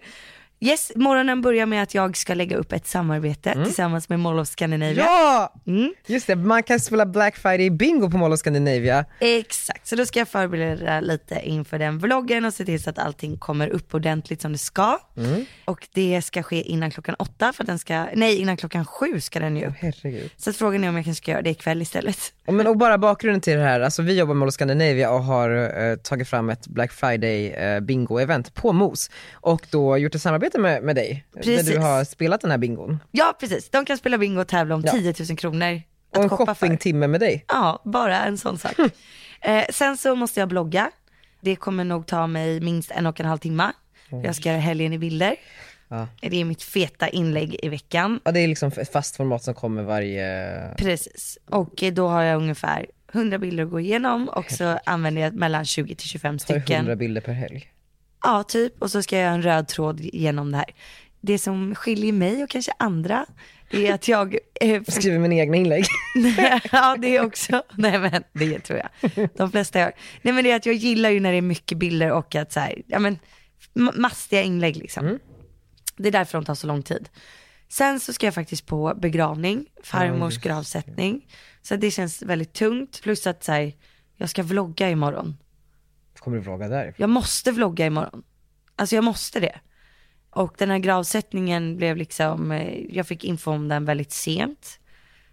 Yes, 0.62 0.92
morgonen 0.94 1.42
börjar 1.42 1.66
med 1.66 1.82
att 1.82 1.94
jag 1.94 2.16
ska 2.16 2.34
lägga 2.34 2.56
upp 2.56 2.72
ett 2.72 2.86
samarbete 2.86 3.64
tillsammans 3.64 4.08
med 4.08 4.20
Mall 4.20 4.38
of 4.38 4.48
Scandinavia. 4.48 5.02
Mm. 5.02 5.14
Ja! 5.14 5.54
Mm. 5.66 5.94
Just 6.06 6.26
det, 6.26 6.36
man 6.36 6.62
kan 6.62 6.80
spela 6.80 7.06
Black 7.06 7.36
Friday 7.36 7.70
bingo 7.70 8.10
på 8.10 8.18
Mall 8.18 8.32
of 8.32 8.38
Scandinavia. 8.38 9.04
Exakt, 9.20 9.86
så 9.86 9.96
då 9.96 10.06
ska 10.06 10.18
jag 10.18 10.28
förbereda 10.28 11.00
lite 11.00 11.40
inför 11.44 11.78
den 11.78 11.98
vloggen 11.98 12.44
och 12.44 12.54
se 12.54 12.64
till 12.64 12.82
så 12.82 12.90
att 12.90 12.98
allting 12.98 13.38
kommer 13.38 13.68
upp 13.68 13.94
ordentligt 13.94 14.42
som 14.42 14.52
det 14.52 14.58
ska. 14.58 14.98
Mm. 15.16 15.44
Och 15.64 15.88
det 15.92 16.22
ska 16.22 16.42
ske 16.42 16.62
innan 16.62 16.90
klockan 16.90 17.14
åtta, 17.18 17.52
för 17.52 17.62
att 17.62 17.68
den 17.68 17.78
ska, 17.78 18.06
nej 18.14 18.36
innan 18.36 18.56
klockan 18.56 18.84
sju 18.84 19.20
ska 19.20 19.40
den 19.40 19.56
ju 19.56 19.66
upp. 19.66 19.74
Herregud. 19.78 20.30
Så 20.36 20.52
frågan 20.52 20.84
är 20.84 20.88
om 20.88 20.96
jag 20.96 21.04
kanske 21.04 21.22
ska 21.22 21.30
göra 21.30 21.42
det 21.42 21.50
ikväll 21.50 21.82
istället. 21.82 22.18
Och, 22.46 22.54
men, 22.54 22.66
och 22.66 22.76
bara 22.76 22.98
bakgrunden 22.98 23.40
till 23.40 23.56
det 23.56 23.62
här, 23.62 23.80
alltså 23.80 24.02
vi 24.02 24.18
jobbar 24.18 24.34
med 24.34 24.38
Mall 24.38 24.48
of 24.48 24.54
Scandinavia 24.54 25.10
och 25.10 25.24
har 25.24 25.50
eh, 25.90 25.96
tagit 25.96 26.28
fram 26.28 26.50
ett 26.50 26.66
Black 26.66 26.92
Friday 26.92 27.50
eh, 27.50 27.80
bingo-event 27.80 28.54
på 28.54 28.72
MOS 28.72 29.10
och 29.32 29.66
då 29.70 29.98
gjort 29.98 30.14
ett 30.14 30.22
samarbete 30.22 30.49
med, 30.58 30.82
med 30.82 30.96
dig. 30.96 31.24
Precis. 31.34 31.66
du 31.66 31.78
har 31.78 32.04
spelat 32.04 32.40
den 32.40 32.50
här 32.50 32.58
bingon. 32.58 32.98
Ja 33.10 33.36
precis, 33.40 33.70
de 33.70 33.84
kan 33.84 33.96
spela 33.98 34.18
bingo 34.18 34.40
och 34.40 34.48
tävla 34.48 34.74
om 34.74 34.82
Ja. 34.86 34.92
10 34.92 35.14
000 35.28 35.36
kronor 35.38 35.82
Och 36.16 36.22
en 36.22 36.28
shoppingtimme 36.28 37.06
med 37.06 37.20
dig. 37.20 37.44
Ja, 37.48 37.82
bara 37.84 38.24
en 38.24 38.38
sån 38.38 38.58
sak. 38.58 38.72
eh, 39.40 39.64
sen 39.70 39.96
så 39.96 40.14
måste 40.14 40.40
jag 40.40 40.48
blogga. 40.48 40.90
Det 41.40 41.56
kommer 41.56 41.84
nog 41.84 42.06
ta 42.06 42.26
mig 42.26 42.60
minst 42.60 42.90
en 42.90 43.06
och 43.06 43.20
en 43.20 43.26
halv 43.26 43.38
timme. 43.38 43.72
Jag 44.24 44.34
ska 44.36 44.48
göra 44.48 44.58
helgen 44.60 44.92
i 44.92 44.98
bilder. 44.98 45.36
Ja. 45.88 46.08
Det 46.20 46.40
är 46.40 46.44
mitt 46.44 46.62
feta 46.62 47.08
inlägg 47.08 47.56
i 47.62 47.68
veckan. 47.68 48.20
Ja, 48.24 48.32
det 48.32 48.40
är 48.40 48.48
liksom 48.48 48.72
ett 48.76 48.92
fast 48.92 49.16
format 49.16 49.42
som 49.44 49.54
kommer 49.54 49.82
varje... 49.82 50.74
Precis. 50.76 51.38
Och 51.46 51.82
eh, 51.82 51.92
då 51.92 52.08
har 52.08 52.22
jag 52.22 52.36
ungefär 52.36 52.86
100 53.12 53.38
bilder 53.38 53.64
att 53.64 53.70
gå 53.70 53.80
igenom 53.80 54.28
och 54.28 54.50
så 54.50 54.78
använder 54.86 55.22
jag 55.22 55.34
mellan 55.34 55.64
20 55.64 55.94
till 55.94 56.08
25 56.08 56.38
Tar 56.38 56.54
100 56.54 56.64
stycken. 56.64 56.98
bilder 56.98 57.20
per 57.20 57.32
helg. 57.32 57.70
Ja, 58.22 58.42
typ. 58.42 58.82
Och 58.82 58.90
så 58.90 59.02
ska 59.02 59.16
jag 59.16 59.22
göra 59.24 59.34
en 59.34 59.42
röd 59.42 59.68
tråd 59.68 60.00
genom 60.00 60.50
det 60.52 60.56
här. 60.56 60.70
Det 61.20 61.38
som 61.38 61.74
skiljer 61.74 62.12
mig 62.12 62.42
och 62.44 62.50
kanske 62.50 62.72
andra 62.78 63.26
är 63.70 63.92
att 63.92 64.08
jag 64.08 64.36
eh, 64.60 64.82
Skriver 64.82 65.18
mina 65.18 65.34
egna 65.34 65.56
inlägg. 65.56 65.84
ja 66.72 66.96
det 66.98 67.20
också. 67.20 67.62
Nej 67.74 67.98
men 67.98 68.24
det 68.32 68.60
tror 68.60 68.78
jag. 68.78 69.28
De 69.36 69.50
flesta 69.50 69.78
gör. 69.78 69.92
Nej 70.22 70.34
men 70.34 70.44
det 70.44 70.50
är 70.50 70.56
att 70.56 70.66
jag 70.66 70.74
gillar 70.74 71.10
ju 71.10 71.20
när 71.20 71.30
det 71.32 71.38
är 71.38 71.42
mycket 71.42 71.78
bilder 71.78 72.12
och 72.12 72.34
att 72.34 72.52
så 72.52 72.60
här, 72.60 72.82
ja 72.86 72.98
men 72.98 73.18
ma- 73.74 73.98
mastiga 73.98 74.42
inlägg 74.42 74.76
liksom. 74.76 75.18
Det 75.96 76.08
är 76.08 76.12
därför 76.12 76.38
de 76.38 76.44
tar 76.44 76.54
så 76.54 76.66
lång 76.66 76.82
tid. 76.82 77.08
Sen 77.68 78.00
så 78.00 78.12
ska 78.12 78.26
jag 78.26 78.34
faktiskt 78.34 78.66
på 78.66 78.94
begravning, 78.96 79.66
farmors 79.82 80.34
det. 80.34 80.48
gravsättning. 80.48 81.26
Så 81.62 81.76
det 81.76 81.90
känns 81.90 82.22
väldigt 82.22 82.52
tungt. 82.52 83.02
Plus 83.02 83.26
att 83.26 83.44
så 83.44 83.52
här, 83.52 83.72
jag 84.16 84.30
ska 84.30 84.42
vlogga 84.42 84.90
imorgon. 84.90 85.36
Kommer 86.20 86.36
du 86.36 86.42
vlogga 86.42 86.68
där? 86.68 86.94
Jag 86.96 87.10
måste 87.10 87.52
vlogga 87.52 87.86
imorgon. 87.86 88.22
Alltså 88.76 88.94
jag 88.94 89.04
måste 89.04 89.40
det. 89.40 89.60
Och 90.30 90.54
den 90.58 90.70
här 90.70 90.78
gravsättningen 90.78 91.76
blev 91.76 91.96
liksom, 91.96 92.52
eh, 92.52 92.84
jag 92.90 93.06
fick 93.06 93.24
info 93.24 93.50
om 93.50 93.68
den 93.68 93.84
väldigt 93.84 94.12
sent. 94.12 94.80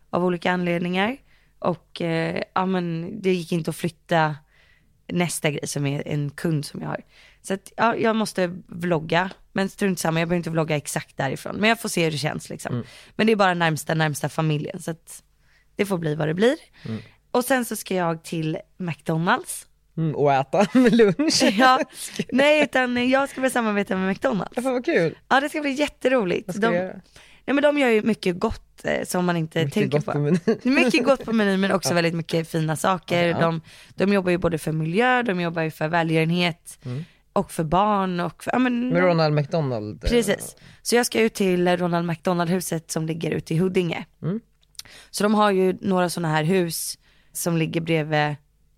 Av 0.09 0.25
olika 0.25 0.51
anledningar. 0.51 1.17
Och 1.59 2.01
eh, 2.01 2.43
ja 2.53 2.65
men 2.65 3.17
det 3.21 3.33
gick 3.33 3.51
inte 3.51 3.69
att 3.69 3.75
flytta 3.75 4.35
nästa 5.07 5.51
grej 5.51 5.67
som 5.67 5.85
är 5.85 6.07
en 6.07 6.29
kund 6.29 6.65
som 6.65 6.81
jag 6.81 6.87
har. 6.87 7.01
Så 7.41 7.53
att 7.53 7.71
ja, 7.77 7.95
jag 7.95 8.15
måste 8.15 8.53
vlogga. 8.67 9.29
Men 9.53 9.69
strunt 9.69 9.99
samma, 9.99 10.19
jag 10.19 10.29
behöver 10.29 10.37
inte 10.37 10.49
vlogga 10.49 10.75
exakt 10.75 11.17
därifrån. 11.17 11.55
Men 11.55 11.69
jag 11.69 11.81
får 11.81 11.89
se 11.89 12.03
hur 12.03 12.11
det 12.11 12.17
känns 12.17 12.49
liksom. 12.49 12.83
Men 13.15 13.27
det 13.27 13.33
är 13.33 13.35
bara 13.35 13.53
närmsta, 13.53 13.93
närmsta 13.93 14.29
familjen. 14.29 14.81
Så 14.81 14.91
att 14.91 15.23
det 15.75 15.85
får 15.85 15.97
bli 15.97 16.15
vad 16.15 16.27
det 16.27 16.33
blir. 16.33 16.57
Och 17.31 17.45
sen 17.45 17.65
så 17.65 17.75
ska 17.75 17.95
jag 17.95 18.23
till 18.23 18.57
McDonalds. 18.77 19.67
Mm, 19.97 20.15
och 20.15 20.33
äta 20.33 20.67
lunch. 20.73 21.43
Ja, 21.57 21.79
nej 22.31 22.63
utan 22.63 23.09
jag 23.09 23.29
ska 23.29 23.41
börja 23.41 23.49
samarbeta 23.51 23.95
med 23.97 24.07
McDonalds. 24.07 24.55
Fan 24.55 24.63
vad 24.73 24.85
kul. 24.85 25.17
Ja 25.29 25.39
det 25.39 25.49
ska 25.49 25.61
bli 25.61 25.71
jätteroligt. 25.71 26.47
Vad 26.47 26.55
ska 26.55 26.67
de, 26.69 26.75
göra? 26.75 26.93
nej, 27.45 27.53
men 27.53 27.61
de 27.61 27.77
gör 27.77 27.89
ju 27.89 28.01
mycket 28.01 28.39
gott 28.39 28.85
eh, 28.85 29.03
som 29.05 29.25
man 29.25 29.37
inte 29.37 29.59
Mycket 29.65 29.73
tänker 29.73 29.99
på. 29.99 30.11
på 30.63 30.69
mycket 30.69 31.05
gott 31.05 31.25
på 31.25 31.33
menyn 31.33 31.59
men 31.59 31.71
också 31.71 31.93
väldigt 31.93 32.13
mycket 32.15 32.49
fina 32.49 32.75
saker. 32.75 33.27
Ja. 33.27 33.39
De, 33.39 33.61
de 33.95 34.13
jobbar 34.13 34.31
ju 34.31 34.37
både 34.37 34.57
för 34.57 34.71
miljö, 34.71 35.23
de 35.23 35.41
jobbar 35.41 35.61
ju 35.61 35.71
för 35.71 35.87
välgörenhet 35.87 36.79
och 37.33 37.51
för 37.51 37.63
barn 37.63 38.19
och 38.19 38.43
för, 38.43 38.51
ja, 38.51 38.59
men, 38.59 38.73
Mm. 38.77 38.89
Med 38.89 39.01
Ronald 39.03 39.35
McDonald. 39.35 40.03
eh, 40.03 40.09
Precis. 40.09 40.55
Så 40.81 40.95
jag 40.95 41.05
ska 41.05 41.21
ut 41.21 41.33
till 41.33 41.77
Ronald 41.77 42.07
McDonald 42.07 42.49
huset 42.49 42.91
som 42.91 43.05
ligger 43.05 43.31
ute 43.31 43.53
i 43.53 43.57
Huddinge. 43.57 44.05
Mm. 44.21 44.39
Så 45.11 45.23
de 45.23 45.33
har 45.35 45.51
ju 45.51 45.77
några 45.81 46.09
sådana 46.09 46.33
här 46.35 46.43
hus 46.43 46.97
som 47.33 47.57
ligger 47.57 47.81
bredvid 47.81 48.35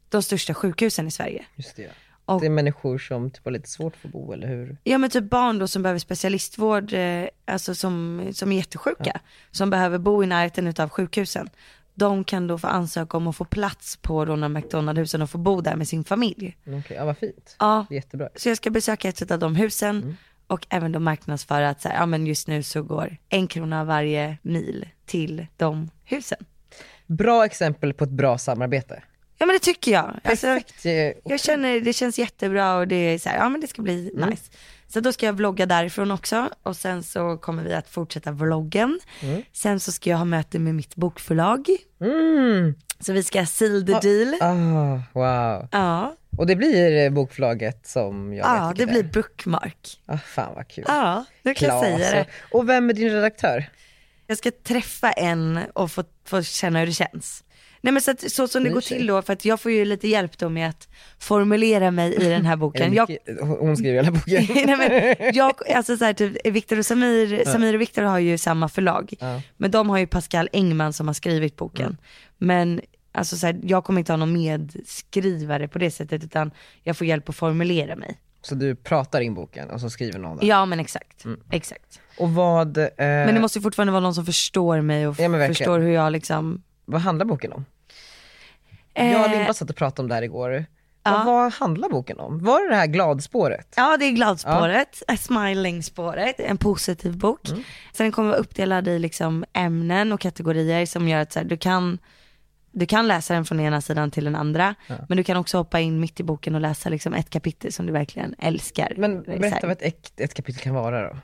de 0.10 0.24
största 0.24 0.54
sjukhusen 0.54 1.08
i 1.08 1.12
Sverige. 1.12 1.46
Just 1.56 1.76
det. 1.76 1.90
Och- 2.26 2.42
Det 2.42 2.46
är 2.48 2.50
människor 2.50 2.98
som 2.98 3.32
typ 3.32 3.46
har 3.46 3.52
lite 3.52 3.70
svårt 3.70 3.96
för 3.96 4.08
att 4.08 4.12
bo, 4.14 4.34
eller 4.34 4.48
hur? 4.48 4.78
Ja 4.84 4.98
men 4.98 5.10
typ 5.10 5.24
barn 5.24 5.60
då 5.60 5.68
som 5.68 5.82
behöver 5.84 6.00
specialistvård, 6.00 6.94
eh, 6.94 7.26
alltså 7.46 7.76
som, 7.76 8.28
som 8.34 8.52
är 8.52 8.56
jättesjuka, 8.58 9.20
som 9.52 9.70
behöver 9.70 9.98
bo 9.98 10.24
i 10.24 10.28
närheten 10.28 10.68
utav 10.68 10.90
sjukhusen. 10.90 11.50
De 11.94 12.24
kan 12.24 12.48
då 12.48 12.58
få 12.58 12.68
ansöka 12.68 13.18
om 13.18 13.28
att 13.28 13.36
få 13.36 13.46
plats 13.46 13.98
på 14.02 14.26
Ronald 14.26 14.54
McDonald-husen 14.54 15.22
och 15.22 15.30
få 15.30 15.38
bo 15.38 15.62
där 15.62 15.76
med 15.76 15.88
sin 15.88 16.04
familj. 16.04 16.58
Okej, 16.68 16.98
ja 16.98 17.06
vad 17.06 17.18
fint. 17.18 17.56
Ja, 17.60 17.86
jättebra. 17.90 18.30
så 18.36 18.50
jag 18.50 18.58
ska 18.58 18.70
besöka 18.70 19.10
ett 19.10 19.32
av 19.32 19.40
de 19.40 19.56
husen 19.56 20.18
och 20.48 20.68
även 20.70 20.92
då 20.92 21.00
marknadsföra 21.00 21.70
att 21.70 21.82
så 21.82 21.90
här, 21.90 21.96
ja 21.96 22.06
men 22.06 22.28
just 22.28 22.48
nu 22.48 22.64
så 22.64 22.82
går 22.84 23.18
en 23.30 23.48
krona 23.48 23.84
varje 23.84 24.38
mil 24.42 24.88
till 25.06 25.48
de 25.58 25.90
husen. 26.04 26.38
Bra 27.06 27.46
exempel 27.46 27.94
på 27.94 28.04
ett 28.04 28.10
bra 28.10 28.38
samarbete. 28.38 29.04
Ja 29.42 29.46
men 29.46 29.54
det 29.54 29.60
tycker 29.60 29.92
jag. 29.92 30.20
Alltså, 30.24 30.48
Perfekt. 30.48 31.22
jag 31.26 31.40
känner, 31.40 31.80
det 31.80 31.94
känns 31.94 32.20
jättebra 32.20 32.76
och 32.78 32.88
det 32.88 32.96
är 32.96 33.20
så 33.20 33.30
här, 33.30 33.38
ja 33.38 33.50
men 33.50 33.62
det 33.62 33.68
ska 33.68 33.82
bli 33.82 34.12
Mm. 34.16 34.30
nice. 34.30 34.44
Så 34.88 35.00
då 35.00 35.14
ska 35.14 35.26
jag 35.26 35.34
vlogga 35.34 35.66
därifrån 35.66 36.12
också 36.12 36.50
och 36.64 36.76
sen 36.76 37.04
så 37.04 37.38
kommer 37.38 37.64
vi 37.64 37.74
att 37.74 37.90
fortsätta 37.90 38.32
vloggen. 38.32 39.00
Sen 39.54 39.80
så 39.80 39.92
ska 39.92 40.10
jag 40.10 40.18
ha 40.18 40.26
möte 40.26 40.60
med 40.60 40.76
mitt 40.76 40.96
bokförlag. 40.96 41.68
Mm. 42.02 42.76
Så 43.00 43.14
vi 43.14 43.24
ska 43.24 43.46
seal 43.46 43.86
the 43.86 43.94
deal. 44.10 44.36
Ah, 44.42 45.00
wow. 45.14 45.68
Ja, 45.72 46.16
Och 46.38 46.48
det 46.48 46.56
blir 46.56 47.04
eh, 47.06 47.10
bokförlaget 47.10 47.88
som 47.88 48.34
jag 48.34 48.46
ja 48.48 48.74
det 48.76 48.86
blir. 48.86 49.04
Bookmark. 49.04 50.00
Ah, 50.06 50.18
fan 50.18 50.56
vad 50.56 50.68
kul. 50.68 50.84
Ja, 50.88 51.26
nu 51.44 51.54
kan 51.54 51.68
jag 51.70 51.80
Klas. 51.86 52.00
säga 52.00 52.12
det. 52.12 52.26
Och 52.52 52.70
vem 52.70 52.90
är 52.90 52.94
din 52.94 53.10
redaktör? 53.10 53.70
Jag 54.28 54.38
ska 54.38 54.52
träffa 54.64 55.12
en 55.12 55.60
och 55.74 55.92
få, 55.92 56.04
få 56.26 56.44
känna 56.44 56.80
hur 56.80 56.86
det 56.86 56.94
känns. 56.94 57.44
Nej 57.82 57.94
men 57.94 58.02
så, 58.02 58.12
att, 58.12 58.32
så 58.32 58.48
som 58.48 58.64
det 58.64 58.70
går 58.70 58.82
till 58.82 59.08
då, 59.08 59.22
för 59.22 59.34
att 59.34 59.46
jag 59.46 59.60
får 59.60 59.72
ju 59.72 59.86
lite 59.86 60.08
hjälp 60.08 60.38
då 60.38 60.50
med 60.50 60.70
att 60.70 60.88
formulera 61.20 61.92
mig 61.92 62.16
i 62.16 62.30
den 62.30 62.46
här 62.46 62.56
boken. 62.56 62.94
Jag, 62.94 63.18
Hon 63.42 63.78
skriver 63.78 63.96
hela 63.96 64.12
boken. 64.12 64.48
Nej, 64.66 64.78
men 64.78 65.16
jag, 65.34 65.54
alltså 65.76 65.98
så 65.98 66.06
här, 66.06 66.14
typ, 66.14 66.48
Viktor 66.48 66.80
och 66.80 66.86
Samir, 66.86 67.46
Samir 67.46 67.74
och 67.74 67.82
Viktor 67.82 68.04
har 68.04 68.20
ju 68.20 68.38
samma 68.38 68.70
förlag. 68.70 69.14
Ja. 69.20 69.42
Men 69.58 69.72
de 69.72 69.90
har 69.90 69.98
ju 69.98 70.08
Pascal 70.08 70.50
Engman 70.54 70.94
som 70.94 71.08
har 71.08 71.14
skrivit 71.14 71.56
boken. 71.56 71.98
Men 72.38 72.82
alltså 73.12 73.38
så 73.38 73.46
här, 73.46 73.60
jag 73.64 73.84
kommer 73.84 74.00
inte 74.00 74.12
ha 74.12 74.18
någon 74.18 74.34
medskrivare 74.34 75.68
på 75.68 75.80
det 75.80 75.92
sättet 75.92 76.24
utan 76.24 76.52
jag 76.84 76.98
får 76.98 77.08
hjälp 77.08 77.30
att 77.30 77.36
formulera 77.36 77.96
mig. 77.96 78.18
Så 78.42 78.56
du 78.56 78.76
pratar 78.76 79.22
in 79.22 79.34
boken 79.34 79.70
och 79.70 79.82
så 79.82 79.90
skriver 79.90 80.20
någon 80.20 80.38
den. 80.38 80.48
Ja 80.48 80.66
men 80.66 80.80
exakt, 80.80 81.26
exakt. 81.52 82.02
Och 82.18 82.30
vad, 82.30 82.78
eh, 82.78 82.88
Men 82.98 83.36
det 83.36 83.42
måste 83.42 83.60
ju 83.60 83.64
fortfarande 83.64 83.92
vara 83.92 84.02
någon 84.02 84.16
som 84.16 84.26
förstår 84.26 84.82
mig 84.82 85.08
och 85.08 85.20
Ja, 85.20 85.48
förstår 85.48 85.80
hur 85.80 85.92
jag 85.92 86.12
liksom 86.12 86.64
vad 86.92 87.02
handlar 87.02 87.26
boken 87.26 87.54
om? 87.54 87.66
Jag 88.94 89.22
och 89.22 89.28
Eh, 89.28 89.38
Limpa 89.38 89.54
satt 89.54 89.70
och 89.70 89.76
pratade 89.76 90.02
om 90.02 90.10
det 90.10 90.16
här 90.16 90.22
igår. 90.22 90.66
ja. 91.04 91.24
Vad, 91.26 91.54
handlar 91.54 91.90
boken 91.90 92.20
om? 92.20 92.40
Var 92.44 92.62
det 92.62 92.70
det 92.70 92.76
här 92.76 92.88
gladspåret? 92.88 93.74
Ja 93.76 93.98
det 93.98 94.06
är 94.06 94.12
gladspåret, 94.12 95.04
ja. 95.08 95.18
smiling-spåret, 95.18 96.40
en 96.40 96.58
positiv 96.58 97.18
bok. 97.18 97.50
Mm. 97.50 97.64
Så 97.94 98.04
den 98.04 98.12
kommer 98.12 98.30
vara 98.30 98.40
uppdelad 98.40 98.88
i 98.88 99.00
liksom 99.00 99.46
ämnen 99.54 100.12
och 100.12 100.20
kategorier 100.20 100.86
som 100.86 101.08
gör 101.08 101.22
att 101.22 101.34
så 101.34 101.40
här, 101.40 101.46
du, 101.46 101.58
kan, 101.58 101.98
du 102.72 102.86
kan 102.86 103.08
läsa 103.08 103.34
den 103.34 103.46
från 103.46 103.60
ena 103.60 103.82
sidan 103.82 104.12
till 104.12 104.24
den 104.24 104.36
andra. 104.36 104.76
Men 105.08 105.18
du 105.18 105.24
kan 105.24 105.38
också 105.38 105.58
hoppa 105.58 105.80
in 105.80 106.00
mitt 106.00 106.20
i 106.20 106.24
boken 106.24 106.56
och 106.56 106.62
läsa 106.62 106.90
liksom 106.90 107.14
ett 107.14 107.30
kapitel 107.30 107.74
som 107.74 107.86
du 107.86 107.92
verkligen 107.94 108.36
älskar. 108.40 108.94
Men 108.98 109.24
berätta 109.24 109.68
vad 109.68 109.82
ett, 109.82 110.20
ett, 110.20 110.34
kapitel 110.34 110.62
kan 110.62 110.74
vara 110.74 111.02
då. 111.02 111.18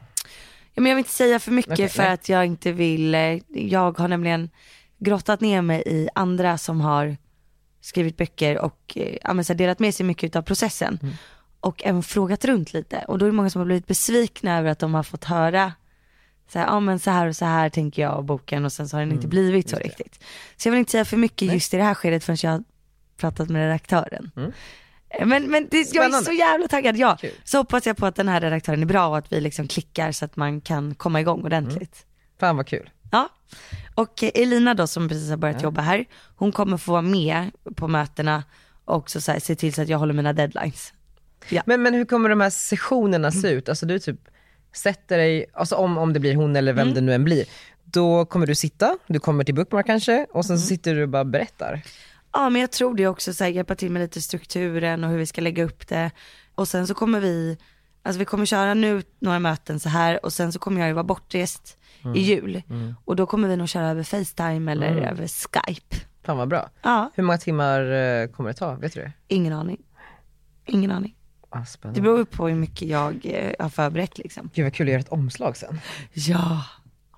Ja, 0.74 0.82
men 0.82 0.90
jag 0.90 0.96
vill 0.96 1.02
inte 1.02 1.14
säga 1.14 1.40
för 1.40 1.52
mycket 1.52 1.74
Okej, 1.74 1.90
för 1.90 2.04
nej. 2.04 2.12
att 2.12 2.30
jag 2.30 2.46
inte 2.46 2.72
vill, 2.72 3.16
eh, 3.16 3.40
jag 3.48 3.98
har 3.98 4.08
nämligen 4.08 4.50
grottat 5.00 5.42
ner 5.42 5.62
mig 5.62 5.84
i 5.86 6.10
andra 6.16 6.58
som 6.58 6.82
har 6.82 7.18
skrivit 7.82 8.18
böcker 8.18 8.58
och 8.58 8.94
eh, 8.96 9.18
ja, 9.24 9.34
men 9.34 9.46
så 9.46 9.54
här, 9.54 9.58
delat 9.58 9.80
med 9.80 9.96
sig 9.96 10.06
mycket 10.06 10.36
av 10.36 10.42
processen. 10.42 11.00
Mm. 11.02 11.14
Och 11.60 11.84
även 11.86 12.04
frågat 12.04 12.46
runt 12.46 12.74
lite 12.74 13.06
och 13.08 13.18
då 13.18 13.26
är 13.26 13.30
det 13.30 13.36
många 13.36 13.50
som 13.50 13.60
har 13.60 13.66
blivit 13.66 13.88
besvikna 13.88 14.58
över 14.58 14.70
att 14.70 14.80
de 14.80 14.94
har 14.94 15.04
fått 15.04 15.24
höra 15.24 15.74
så 16.52 16.60
här, 16.60 16.66
ja 16.66 16.80
men 16.80 17.00
så 17.00 17.12
här 17.12 17.28
och 17.28 17.36
så 17.36 17.46
här 17.46 17.70
tänker 17.70 18.02
jag 18.02 18.20
om 18.20 18.26
boken 18.26 18.66
och 18.66 18.72
sen 18.72 18.90
så 18.90 18.96
har 18.98 19.02
den 19.02 19.10
Mm, 19.10 19.18
inte 19.18 19.28
blivit 19.28 19.70
så 19.70 19.78
riktigt. 19.78 20.24
Så 20.58 20.68
jag 20.68 20.72
vill 20.72 20.80
inte 20.80 20.92
säga 20.92 21.06
för 21.06 21.18
mycket 21.18 21.54
just 21.54 21.74
i 21.74 21.78
det 21.78 21.84
här 21.84 21.94
skedet 21.94 22.24
förrän 22.24 22.38
jag 22.44 22.52
har 22.52 22.64
pratat 23.18 23.50
med 23.50 23.62
redaktören. 23.62 24.32
Eh, 25.10 25.26
Men, 25.26 25.44
men 25.52 25.68
det, 25.72 25.94
jag 25.94 26.06
är 26.06 26.10
Mm. 26.10 26.24
Så 26.24 26.32
jävla 26.32 26.68
taggad, 26.68 26.98
ja. 26.98 27.18
Kul. 27.22 27.32
Så 27.44 27.58
hoppas 27.58 27.86
jag 27.86 27.98
på 27.98 28.06
att 28.06 28.16
den 28.16 28.28
här 28.28 28.42
redaktören 28.42 28.82
är 28.82 28.86
bra 28.86 29.08
och 29.08 29.18
att 29.18 29.32
vi 29.32 29.42
liksom 29.42 29.68
klickar 29.68 30.12
så 30.12 30.26
att 30.26 30.36
man 30.36 30.62
kan 30.62 30.96
komma 30.96 31.22
igång 31.22 31.44
ordentligt. 31.44 32.06
Fan 32.40 32.58
vad 32.58 32.68
kul. 32.68 32.90
Ja, 33.12 33.30
och 33.96 34.24
Elina 34.24 34.74
då 34.74 34.88
som 34.88 35.10
precis 35.10 35.30
har 35.30 35.38
börjat 35.38 35.64
jobba 35.64 35.82
här, 35.82 36.06
hon 36.36 36.52
kommer 36.52 36.78
få 36.78 36.92
vara 36.92 37.02
med 37.02 37.52
på 37.76 37.88
mötena 37.88 38.44
och 38.86 38.96
också 38.96 39.22
så 39.22 39.32
här, 39.32 39.40
se 39.40 39.56
till 39.56 39.74
så 39.74 39.82
att 39.82 39.90
jag 39.90 39.98
håller 39.98 40.14
mina 40.14 40.34
deadlines. 40.34 40.94
Men, 41.66 41.84
men 41.84 41.94
hur 41.94 42.06
kommer 42.06 42.30
de 42.30 42.42
här 42.42 42.50
sessionerna 42.50 43.32
se 43.32 43.50
ut? 43.50 43.70
Alltså 43.70 43.86
du 43.86 44.00
typ 44.00 44.20
sätter 44.76 45.18
dig, 45.18 45.46
alltså 45.54 45.76
om, 45.76 45.98
om 45.98 46.14
det 46.14 46.20
blir 46.20 46.36
hon 46.36 46.56
eller 46.56 46.72
Mm. 46.72 46.86
vem 46.86 46.94
det 46.96 47.02
nu 47.02 47.14
än 47.14 47.24
blir, 47.24 47.46
då 47.84 48.26
kommer 48.26 48.48
du 48.48 48.56
sitta, 48.56 48.98
du 49.08 49.20
kommer 49.20 49.44
till 49.44 49.56
Bookmark 49.56 49.86
kanske 49.86 50.26
och 50.30 50.36
Mm. 50.36 50.44
sen 50.44 50.60
så 50.60 50.68
sitter 50.68 50.96
du 50.96 51.04
och 51.04 51.10
bara 51.10 51.26
berättar. 51.26 51.82
Ja 52.34 52.50
men 52.50 52.62
jag 52.62 52.72
tror 52.72 52.96
det 52.96 53.08
också, 53.08 53.34
så 53.34 53.44
här, 53.44 53.52
hjälpa 53.52 53.76
till 53.76 53.92
med 53.92 54.02
lite 54.02 54.22
strukturen 54.22 55.04
och 55.04 55.10
hur 55.10 55.18
vi 55.18 55.26
ska 55.26 55.42
lägga 55.42 55.64
upp 55.64 55.88
det. 55.88 56.12
Och 56.56 56.68
sen 56.68 56.88
så 56.88 56.94
kommer 56.94 57.20
vi, 57.20 57.58
alltså 58.04 58.20
vi 58.20 58.26
kommer 58.26 58.46
köra 58.46 58.74
nu 58.74 59.02
några 59.20 59.40
möten 59.40 59.80
så 59.80 59.90
här 59.90 60.26
och 60.26 60.34
sen 60.34 60.52
så 60.54 60.60
kommer 60.60 60.80
jag 60.80 60.88
ju 60.88 60.94
vara 60.94 61.04
bortrest 61.04 61.78
i 62.16 62.20
jul. 62.20 62.62
Och 63.06 63.16
då 63.16 63.26
kommer 63.26 63.48
vi 63.48 63.56
nog 63.58 63.70
köra 63.70 63.88
över 63.90 64.04
Facetime 64.04 64.72
eller 64.72 64.96
över 64.96 65.28
Skype. 65.28 65.96
Fan 66.24 66.38
vad 66.38 66.48
bra. 66.48 66.70
Ja, 66.82 67.12
Hur 67.16 67.24
många 67.24 67.38
timmar 67.38 67.92
eh, 67.92 68.28
kommer 68.28 68.50
det 68.50 68.54
ta? 68.54 68.76
Vet 68.76 68.94
du 68.94 69.00
det? 69.02 69.12
ingen 69.28 69.54
aning. 69.54 69.78
Ingen 70.66 70.92
aning. 70.92 71.16
Ah, 71.50 71.66
Det 71.94 72.02
beror 72.02 72.26
på 72.26 72.48
hur 72.48 72.56
mycket 72.56 72.88
jag 72.88 73.22
eh, 73.24 73.52
har 73.60 73.70
förberett 73.70 74.18
liksom. 74.18 74.50
Gud 74.54 74.66
vad 74.66 74.74
kul 74.74 74.88
att 74.88 74.92
göra 74.92 75.00
ett 75.02 75.10
omslag 75.10 75.58
sen. 75.58 75.80
Ja, 76.14 76.64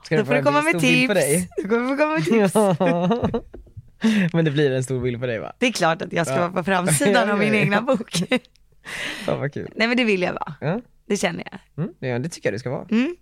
Ska 0.04 0.18
då 0.18 0.26
får 0.26 0.34
du 0.34 0.44
komma 0.44 0.62
med 0.62 0.80
tips. 0.80 1.08
på 1.08 1.14
dig? 1.14 1.50
Du 1.58 1.70
kommer 1.70 1.90
få 1.90 1.98
komma 1.98 2.14
med 2.14 2.24
tips. 2.26 3.54
Men 4.34 4.46
det 4.46 4.52
blir 4.52 4.72
en 4.72 4.84
stor 4.84 5.02
bild 5.02 5.20
på 5.22 5.26
dig 5.28 5.40
va? 5.40 5.54
Det 5.60 5.68
är 5.68 5.72
klart 5.72 6.02
att 6.02 6.14
jag 6.14 6.28
ska 6.28 6.36
Ja. 6.36 6.42
vara 6.42 6.52
på 6.52 6.64
framsidan 6.64 7.30
av 7.30 7.40
min 7.40 7.56
egna 7.62 7.82
bok. 7.82 8.12
Fan 9.26 9.40
vad 9.40 9.54
kul. 9.54 9.72
Nej 9.76 9.88
men 9.88 9.98
det 9.98 10.04
vill 10.04 10.22
jag 10.22 10.34
vara. 10.34 10.54
Ja, 10.62 10.82
Det 11.08 11.18
känner 11.18 11.44
jag. 11.76 11.86
mm, 12.12 12.22
det 12.24 12.30
tycker 12.30 12.48
jag 12.50 12.54
det 12.56 12.60
ska 12.60 12.70
vara. 12.70 12.86
Mm. 12.92 13.16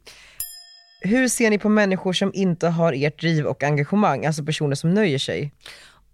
Hur 1.05 1.27
ser 1.27 1.49
ni 1.49 1.57
på 1.57 1.69
människor 1.69 2.13
som 2.13 2.31
inte 2.33 2.67
har 2.67 2.93
ert 2.93 3.21
driv 3.21 3.45
och 3.45 3.63
engagemang, 3.63 4.25
alltså 4.25 4.43
personer 4.43 4.75
som 4.75 4.93
nöjer 4.93 5.19
sig? 5.19 5.51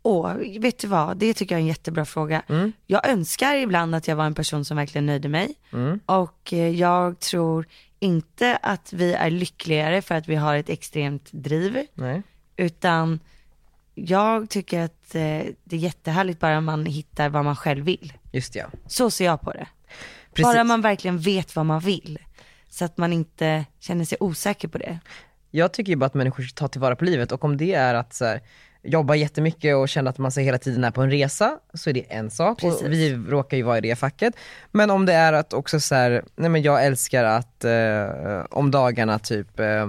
Åh, 0.03 0.33
vet 0.59 0.79
du 0.79 0.87
vad? 0.87 1.17
Det 1.17 1.33
tycker 1.33 1.55
jag 1.55 1.59
är 1.59 1.61
en 1.61 1.67
jättebra 1.67 2.05
fråga. 2.05 2.41
Mm. 2.49 2.71
Jag 2.87 3.09
önskar 3.09 3.55
ibland 3.55 3.95
att 3.95 4.07
jag 4.07 4.15
var 4.15 4.25
en 4.25 4.35
person 4.35 4.65
som 4.65 4.77
verkligen 4.77 5.05
nöjde 5.05 5.29
mig. 5.29 5.55
Mm. 5.73 5.99
Och 6.05 6.53
eh, 6.53 6.69
jag 6.69 7.19
tror 7.19 7.65
inte 7.99 8.57
att 8.61 8.93
vi 8.93 9.13
är 9.13 9.29
lyckligare 9.29 10.01
för 10.01 10.15
att 10.15 10.27
vi 10.27 10.35
har 10.35 10.55
ett 10.55 10.69
extremt 10.69 11.31
driv. 11.31 11.85
Nej. 11.93 12.21
Utan 12.57 13.19
jag 13.95 14.49
tycker 14.49 14.79
att 14.79 15.15
eh, 15.15 15.21
det 15.63 15.75
är 15.75 15.79
jättehärligt 15.79 16.39
bara 16.39 16.61
man 16.61 16.85
hittar 16.85 17.29
vad 17.29 17.45
man 17.45 17.55
själv 17.55 17.85
vill. 17.85 18.13
Just 18.31 18.55
ja. 18.55 18.65
Så 18.87 19.11
ser 19.11 19.25
jag 19.25 19.41
på 19.41 19.51
det. 19.51 19.67
Precis. 20.33 20.43
Bara 20.43 20.63
man 20.63 20.81
verkligen 20.81 21.19
vet 21.19 21.55
vad 21.55 21.65
man 21.65 21.79
vill. 21.79 22.19
Så 22.73 22.85
att 22.85 22.97
man 22.97 23.13
inte 23.13 23.65
känner 23.79 24.05
sig 24.05 24.17
osäker 24.21 24.67
på 24.67 24.77
det. 24.77 24.99
Jag 25.51 25.71
tycker 25.73 25.89
ju 25.91 25.95
bara 25.95 26.05
att 26.05 26.13
människor 26.13 26.43
ska 26.43 26.59
ta 26.59 26.67
tillvara 26.67 26.95
på 26.95 27.05
livet 27.05 27.31
och 27.31 27.43
om 27.43 27.57
det 27.57 27.73
är 27.73 27.93
att 27.93 28.13
så 28.13 28.25
här, 28.25 28.41
jobba 28.83 29.15
jättemycket 29.15 29.75
och 29.75 29.89
känna 29.89 30.09
att 30.09 30.17
man 30.17 30.31
hela 30.37 30.57
tiden 30.57 30.83
är 30.83 30.91
på 30.91 31.01
en 31.01 31.11
resa, 31.11 31.59
så 31.73 31.89
är 31.89 31.93
det 31.93 32.13
en 32.13 32.31
sak. 32.31 32.59
Precis. 32.61 32.81
Och 32.81 32.91
vi 32.91 33.15
råkar 33.15 33.57
ju 33.57 33.63
vara 33.63 33.77
i 33.77 33.81
det 33.81 33.95
facket. 33.95 34.33
Men 34.71 34.89
om 34.91 35.05
det 35.05 35.13
är 35.13 35.33
att 35.33 35.53
också 35.53 35.79
så 35.79 35.95
här, 35.95 36.23
nej 36.35 36.49
men 36.49 36.61
jag 36.61 36.85
älskar 36.85 37.23
att 37.23 37.63
eh, 37.65 38.45
om 38.49 38.71
dagarna 38.71 39.19
typ 39.19 39.59
eh, 39.59 39.87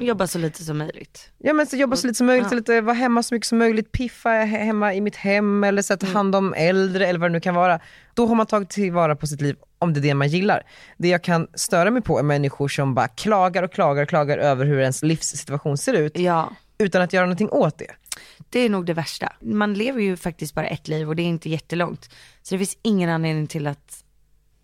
Jobba 0.00 0.26
så 0.26 0.38
lite 0.38 0.64
som 0.64 0.78
möjligt. 0.78 1.30
Ja 1.38 1.52
men 1.52 1.66
så 1.66 1.76
jobba 1.76 1.96
så 1.96 2.06
lite 2.06 2.16
som 2.16 2.26
möjligt, 2.26 2.46
Ja. 2.50 2.56
lite, 2.56 2.80
vara 2.80 2.94
hemma 2.94 3.22
så 3.22 3.34
mycket 3.34 3.46
som 3.48 3.58
möjligt, 3.58 3.92
piffa 3.92 4.28
he- 4.28 4.44
hemma 4.64 4.94
i 4.94 5.00
mitt 5.00 5.16
hem 5.16 5.64
eller 5.64 5.82
så 5.82 5.94
att 5.94 6.00
ta 6.00 6.06
Mm. 6.06 6.16
hand 6.16 6.36
om 6.36 6.54
äldre 6.56 7.06
eller 7.06 7.20
vad 7.20 7.30
det 7.30 7.32
nu 7.32 7.40
kan 7.40 7.54
vara. 7.54 7.80
Då 8.14 8.26
har 8.26 8.34
man 8.34 8.46
tagit 8.46 8.70
tillvara 8.70 9.16
på 9.16 9.26
sitt 9.26 9.40
liv 9.40 9.56
om 9.82 9.92
det 9.92 10.00
är 10.00 10.02
det 10.02 10.14
man 10.14 10.28
gillar. 10.28 10.62
Det 10.96 11.08
jag 11.08 11.22
kan 11.22 11.46
störa 11.54 11.90
mig 11.90 12.02
på 12.02 12.18
är 12.18 12.22
människor 12.22 12.68
som 12.68 12.94
bara 12.94 13.08
klagar 13.08 13.62
och 13.62 13.72
klagar 13.72 14.02
och 14.02 14.08
klagar 14.08 14.38
över 14.38 14.64
hur 14.66 14.80
ens 14.80 15.02
livssituation 15.02 15.78
ser 15.78 15.94
ut 15.94 16.18
Ja, 16.18 16.52
utan 16.78 17.02
att 17.02 17.12
göra 17.12 17.24
någonting 17.24 17.50
åt 17.50 17.78
det. 17.78 17.90
det 18.50 18.60
är 18.60 18.68
nog 18.68 18.86
det 18.86 18.94
värsta. 18.94 19.32
Man 19.40 19.74
lever 19.74 20.00
ju 20.00 20.16
faktiskt 20.16 20.54
bara 20.54 20.66
ett 20.66 20.88
liv 20.88 21.08
och 21.08 21.16
det 21.16 21.22
är 21.22 21.26
inte 21.26 21.50
jättelångt. 21.50 22.10
Så 22.42 22.54
det 22.54 22.58
finns 22.58 22.78
ingen 22.82 23.10
anledning 23.10 23.46
till 23.46 23.66
att 23.66 24.04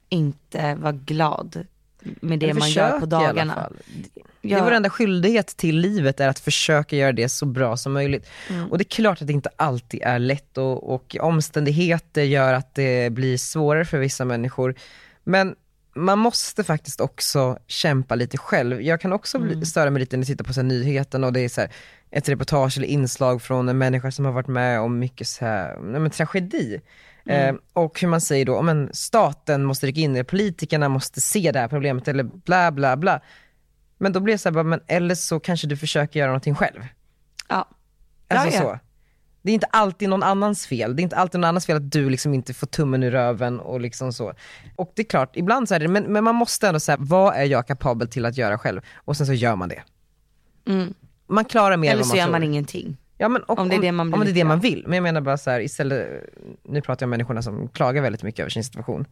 inte 0.09 0.75
vara 0.75 0.93
glad 0.93 1.67
med 2.01 2.39
det 2.39 2.55
man 2.55 2.71
gör 2.71 3.01
på 3.01 3.07
dagarna. 3.07 3.71
Det 4.43 4.53
är 4.53 4.63
vår 4.63 4.71
enda 4.71 4.91
skyldighet 4.91 5.47
till 5.47 5.79
livet 5.79 6.21
är 6.21 6.29
att 6.29 6.39
försöka 6.39 6.97
göra 6.97 7.13
det 7.13 7.29
så 7.29 7.47
bra 7.47 7.77
som 7.77 7.93
möjligt. 7.93 8.29
Mm. 8.51 8.71
Och 8.71 8.79
det 8.79 8.83
är 8.83 8.89
klart 8.97 9.21
att 9.21 9.27
det 9.27 9.33
inte 9.33 9.51
alltid 9.57 10.01
är 10.03 10.19
lätt 10.19 10.59
och, 10.59 10.95
och 10.95 11.17
omständigheter 11.21 12.23
gör 12.23 12.55
att 12.55 12.75
det 12.75 13.13
blir 13.13 13.37
svårare 13.37 13.85
för 13.85 13.99
vissa 13.99 14.25
människor. 14.25 14.75
Men 15.29 15.55
man 15.95 16.19
måste 16.19 16.65
faktiskt 16.65 17.01
också 17.01 17.59
kämpa 17.67 18.15
lite 18.15 18.39
själv. 18.39 18.83
Jag 18.83 19.01
kan 19.01 19.13
också 19.13 19.39
Mm. 19.39 19.65
störa 19.65 19.91
mig 19.91 20.01
lite 20.01 20.17
när 20.17 20.21
jag 20.23 20.27
tittar 20.27 20.45
på 20.45 20.53
så 20.53 20.63
nyheten 20.63 21.25
och 21.25 21.33
det 21.33 21.41
är 21.41 21.49
så 21.49 21.61
här, 21.61 21.71
ett 22.11 22.29
reportage 22.29 22.79
eller 22.79 22.89
inslag 22.89 23.43
från 23.43 23.69
en 23.69 23.79
människa 23.79 24.11
som 24.11 24.25
har 24.25 24.33
varit 24.33 24.47
med 24.49 24.81
om 24.81 24.99
mycket 24.99 25.29
så 25.29 25.45
här, 25.45 25.77
men, 25.79 26.11
tragedi. 26.11 26.81
Mm. 27.27 27.55
Eh, 27.55 27.61
och 27.73 28.01
hur 28.01 28.09
man 28.09 28.21
säger 28.21 28.45
då, 28.45 28.63
men 28.63 28.91
staten 28.93 29.65
måste 29.65 29.87
rycka 29.87 30.01
in, 30.01 30.15
eller 30.15 30.25
politikerna 30.25 30.89
måste 30.89 31.21
se 31.21 31.53
det 31.53 31.59
här 31.61 31.69
problemet 31.69 32.09
eller 32.09 32.23
bla 32.23 32.73
bla 32.73 32.97
bla. 32.97 33.21
Men 33.99 34.13
då 34.13 34.21
blir 34.21 34.35
det 34.35 34.39
så 34.39 34.49
här, 34.49 34.55
bara, 34.55 34.65
men 34.65 34.81
eller 34.87 35.15
så 35.15 35.41
kanske 35.41 35.67
du 35.67 35.77
försöker 35.77 36.21
göra 36.21 36.29
någonting 36.31 36.55
själv. 36.55 36.81
Ja. 37.49 37.69
Alltså 38.29 38.49
Ja, 38.49 38.55
ja. 38.55 38.61
så. 38.61 38.79
Det 39.49 39.53
är 39.53 39.55
inte 39.55 39.67
alltid 39.67 40.09
någon 40.09 40.23
annans 40.23 40.67
fel. 40.67 40.97
Det 40.97 41.01
är 41.01 41.05
inte 41.05 41.17
alltid 41.17 41.41
någon 41.41 41.49
annans 41.49 41.67
fel 41.67 41.77
att 41.77 41.93
du 41.93 42.11
liksom 42.11 42.35
inte 42.35 42.55
får 42.55 42.67
tummen 42.67 43.03
ur 43.03 43.11
röven 43.11 43.61
och 43.61 43.81
liksom 43.81 44.13
så. 44.13 44.35
Och 44.77 44.93
det 44.97 45.03
är 45.03 45.07
klart, 45.07 45.37
ibland 45.37 45.69
så 45.69 45.75
är 45.75 45.79
det, 45.79 45.89
men, 45.89 46.05
men 46.05 46.25
man 46.25 46.35
måste 46.35 46.69
ändå 46.69 46.81
säga, 46.81 46.97
vad 47.01 47.35
är 47.35 47.45
jag 47.45 47.67
kapabel 47.67 48.09
till 48.09 48.25
att 48.27 48.37
göra 48.37 48.59
själv? 48.59 48.81
Och 48.95 49.17
sen 49.17 49.27
så 49.27 49.33
gör 49.33 49.57
man 49.57 49.69
det. 49.69 49.83
Mm. 50.67 50.95
Man 51.27 51.45
klarar 51.45 51.77
mer 51.77 51.89
än 51.89 51.93
Eller 51.93 51.99
vad 51.99 52.07
så 52.07 52.13
man 52.13 52.19
gör 52.19 52.25
tror. 52.25 52.33
man 52.33 52.43
ingenting. 52.43 52.97
Ja, 53.19 53.29
men, 53.29 53.43
och, 53.43 53.59
Om 53.59 53.69
det 53.69 53.77
är 53.77 53.81
det 53.81 53.93
man 53.93 54.15
om 54.15 54.21
det 54.21 54.31
är 54.31 54.35
det 54.35 54.45
man 54.45 54.61
vill. 54.61 54.85
Men 54.87 54.95
jag 54.97 55.03
menar 55.03 55.21
bara 55.21 55.39
så 55.39 55.51
här, 55.51 55.61
istället, 55.61 56.25
nu 56.63 56.81
pratar 56.81 57.05
jag 57.05 57.07
om 57.07 57.11
människorna 57.11 57.43
som 57.43 57.69
klagar 57.69 58.03
väldigt 58.03 58.23
mycket 58.23 58.41
över 58.41 58.51
sin 58.51 58.65
situation. 58.65 59.07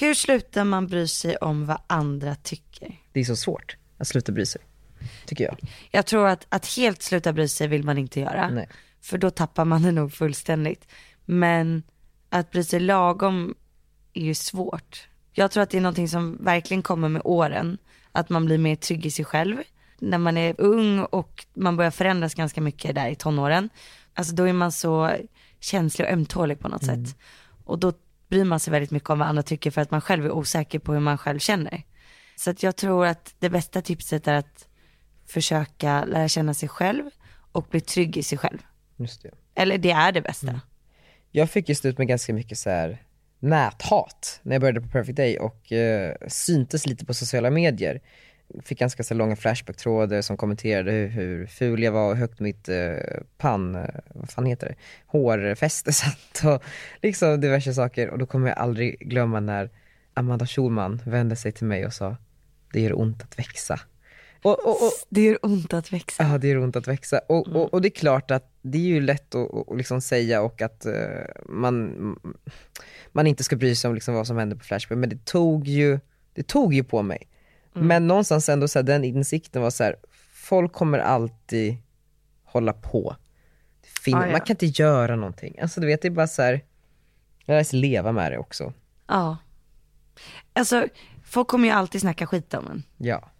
Hur 0.00 0.14
slutar 0.14 0.64
man 0.64 0.86
bry 0.86 1.08
sig 1.08 1.36
om 1.36 1.66
vad 1.66 1.78
andra 1.86 2.34
tycker? 2.34 2.96
Det 3.12 3.20
är 3.20 3.24
så 3.24 3.36
svårt 3.36 3.76
att 3.98 4.08
sluta 4.08 4.32
bry 4.32 4.46
sig, 4.46 4.60
tycker 5.26 5.44
jag. 5.44 5.56
Jag 5.90 6.06
tror 6.06 6.28
att, 6.28 6.46
att 6.48 6.66
helt 6.66 7.02
sluta 7.02 7.32
bry 7.32 7.48
sig 7.48 7.68
vill 7.68 7.84
man 7.84 7.98
inte 7.98 8.20
göra. 8.20 8.50
Nej. 8.50 8.68
För 9.02 9.18
då 9.18 9.30
tappar 9.30 9.64
man 9.64 9.82
det 9.82 9.92
nog 9.92 10.12
fullständigt. 10.12 10.88
Men 11.24 11.82
att 12.28 12.50
bry 12.50 12.64
sig 12.64 12.80
lagom 12.80 13.54
är 14.12 14.24
ju 14.24 14.34
svårt. 14.34 15.08
Jag 15.32 15.50
tror 15.50 15.62
att 15.62 15.70
det 15.70 15.76
är 15.76 15.82
någonting 15.82 16.08
som 16.08 16.44
verkligen 16.44 16.82
kommer 16.82 17.08
med 17.08 17.22
åren. 17.24 17.78
Att 18.12 18.28
man 18.28 18.44
blir 18.44 18.58
mer 18.58 18.76
trygg 18.76 19.06
i 19.06 19.10
sig 19.10 19.24
själv. 19.24 19.56
När 19.98 20.18
man 20.18 20.36
är 20.36 20.54
ung 20.58 21.00
och 21.00 21.46
man 21.54 21.76
börjar 21.76 21.90
förändras 21.90 22.34
ganska 22.34 22.60
mycket 22.60 22.94
där 22.94 23.08
i 23.08 23.14
tonåren. 23.14 23.68
Alltså 24.14 24.34
då 24.34 24.44
är 24.44 24.52
man 24.52 24.72
så 24.72 25.10
känslig 25.60 26.06
och 26.06 26.12
ömtålig 26.12 26.58
på 26.58 26.68
något 26.68 26.84
sätt. 26.84 27.16
Och 27.64 27.78
då 27.78 27.92
bryr 28.28 28.44
man 28.44 28.60
sig 28.60 28.70
väldigt 28.70 28.90
mycket 28.90 29.10
om 29.10 29.18
vad 29.18 29.28
andra 29.28 29.42
tycker 29.42 29.70
för 29.70 29.80
att 29.80 29.90
man 29.90 30.00
själv 30.00 30.24
är 30.24 30.30
osäker 30.30 30.78
på 30.78 30.92
hur 30.92 31.00
man 31.00 31.18
själv 31.18 31.38
känner. 31.38 31.82
Så 32.36 32.50
att 32.50 32.62
jag 32.62 32.76
tror 32.76 33.06
att 33.06 33.34
det 33.38 33.50
bästa 33.50 33.82
tipset 33.82 34.28
är 34.28 34.34
att 34.34 34.66
försöka 35.32 36.04
lära 36.04 36.28
känna 36.28 36.54
sig 36.54 36.68
själv 36.68 37.04
och 37.52 37.66
bli 37.70 37.80
trygg 37.80 38.16
i 38.16 38.22
sig 38.22 38.38
själv. 38.38 38.58
Just 38.96 39.22
det. 39.22 39.30
Eller 39.54 39.78
det 39.78 39.90
är 39.90 40.12
det 40.12 40.20
bästa. 40.20 40.60
Jag 41.30 41.50
fick 41.50 41.68
ju 41.68 41.74
stå 41.74 41.88
ut 41.88 41.98
med 41.98 42.08
ganska 42.08 42.34
mycket 42.34 42.58
så 42.58 42.70
här 42.70 43.02
näthat 43.38 44.40
när 44.42 44.54
jag 44.54 44.60
började 44.60 44.80
på 44.80 44.88
Perfect 44.88 45.16
Day 45.16 45.38
och 45.38 45.72
eh, 45.72 46.14
syntes 46.28 46.86
lite 46.86 47.04
på 47.04 47.14
sociala 47.14 47.50
medier. 47.50 48.00
Fick 48.64 48.78
ganska 48.78 49.02
så 49.02 49.14
långa 49.14 49.36
flashback-trådar 49.36 50.22
som 50.22 50.36
kommenterade 50.36 50.92
hur, 50.92 51.08
hur 51.08 51.46
ful 51.46 51.82
jag 51.82 51.92
var 51.92 52.10
och 52.10 52.16
högt 52.16 52.40
mitt 52.40 52.68
eh, 52.68 52.96
pann, 53.38 53.74
eh, 53.74 53.84
vad 54.08 54.30
fan 54.30 54.46
heter 54.46 54.66
det, 54.66 54.74
hårfäste 55.06 55.92
satt 55.92 56.44
och 56.44 56.62
liksom 57.02 57.40
diverse 57.40 57.74
saker. 57.74 58.10
Och 58.10 58.18
då 58.18 58.26
kommer 58.26 58.48
jag 58.48 58.58
aldrig 58.58 58.98
glömma 58.98 59.40
när 59.40 59.70
Amanda 60.14 60.46
Schulman 60.46 61.02
vände 61.06 61.36
sig 61.36 61.52
till 61.52 61.66
mig 61.66 61.86
och 61.86 61.92
sa, 61.92 62.16
det 62.72 62.80
gör 62.80 63.00
ont 63.00 63.22
att 63.22 63.38
växa. 63.38 63.80
Och, 64.42 64.66
och, 64.66 64.70
och, 64.86 64.92
Det 65.08 65.22
gör 65.22 65.38
ont 65.42 65.72
att 65.74 65.92
växa. 65.92 66.22
Ja, 66.22 66.38
det 66.38 66.48
gör 66.48 66.58
ont 66.58 66.76
att 66.76 66.88
växa. 66.88 67.18
Och, 67.28 67.48
och, 67.48 67.74
och 67.74 67.82
det 67.82 67.88
är 67.88 67.90
klart 67.90 68.30
att 68.30 68.52
det 68.62 68.78
är 68.78 68.82
ju 68.82 69.00
lätt 69.00 69.34
att, 69.34 69.54
att, 69.68 69.76
liksom 69.76 70.00
säga 70.00 70.42
och 70.42 70.62
att 70.62 70.86
eh, 70.86 70.92
man, 71.48 72.16
man 73.12 73.26
inte 73.26 73.44
ska 73.44 73.56
bry 73.56 73.74
sig 73.74 73.88
om 73.88 73.94
liksom 73.94 74.14
vad 74.14 74.26
som 74.26 74.36
händer 74.36 74.56
på 74.56 74.64
Flashback, 74.64 74.98
men 74.98 75.08
det 75.08 75.24
tog 75.24 75.66
ju, 75.68 76.00
det 76.34 76.42
tog 76.42 76.74
ju 76.74 76.84
på 76.84 77.02
mig. 77.02 77.28
Men 77.72 78.06
någonstans 78.06 78.48
ändå 78.48 78.68
så 78.68 78.78
här, 78.78 78.84
den 78.84 79.04
insikten 79.04 79.62
var 79.62 79.70
så 79.70 79.84
här, 79.84 79.96
folk 80.32 80.72
kommer 80.72 80.98
alltid 80.98 81.76
hålla 82.44 82.72
på. 82.72 83.16
Fin- 84.04 84.14
Ah, 84.14 84.26
ja. 84.26 84.32
Man 84.32 84.40
kan 84.40 84.54
inte 84.54 84.66
göra 84.82 85.16
någonting. 85.16 85.58
Alltså 85.62 85.80
du 85.80 85.86
vet, 85.86 86.02
det 86.02 86.08
är 86.08 86.12
bara 86.12 86.26
så 86.26 86.42
här, 86.42 86.64
jag 87.44 87.54
lär 87.56 87.64
sig 87.64 87.78
leva 87.80 88.12
med 88.12 88.32
det 88.32 88.38
också. 88.38 88.72
Ja. 89.06 89.36
Alltså, 90.52 90.86
folk 91.24 91.48
kommer 91.48 91.68
ju 91.68 91.74
alltid 91.74 92.00
snacka 92.00 92.26
skit 92.26 92.54
om 92.54 92.66
en. 92.66 92.82
Ja. 92.96 93.30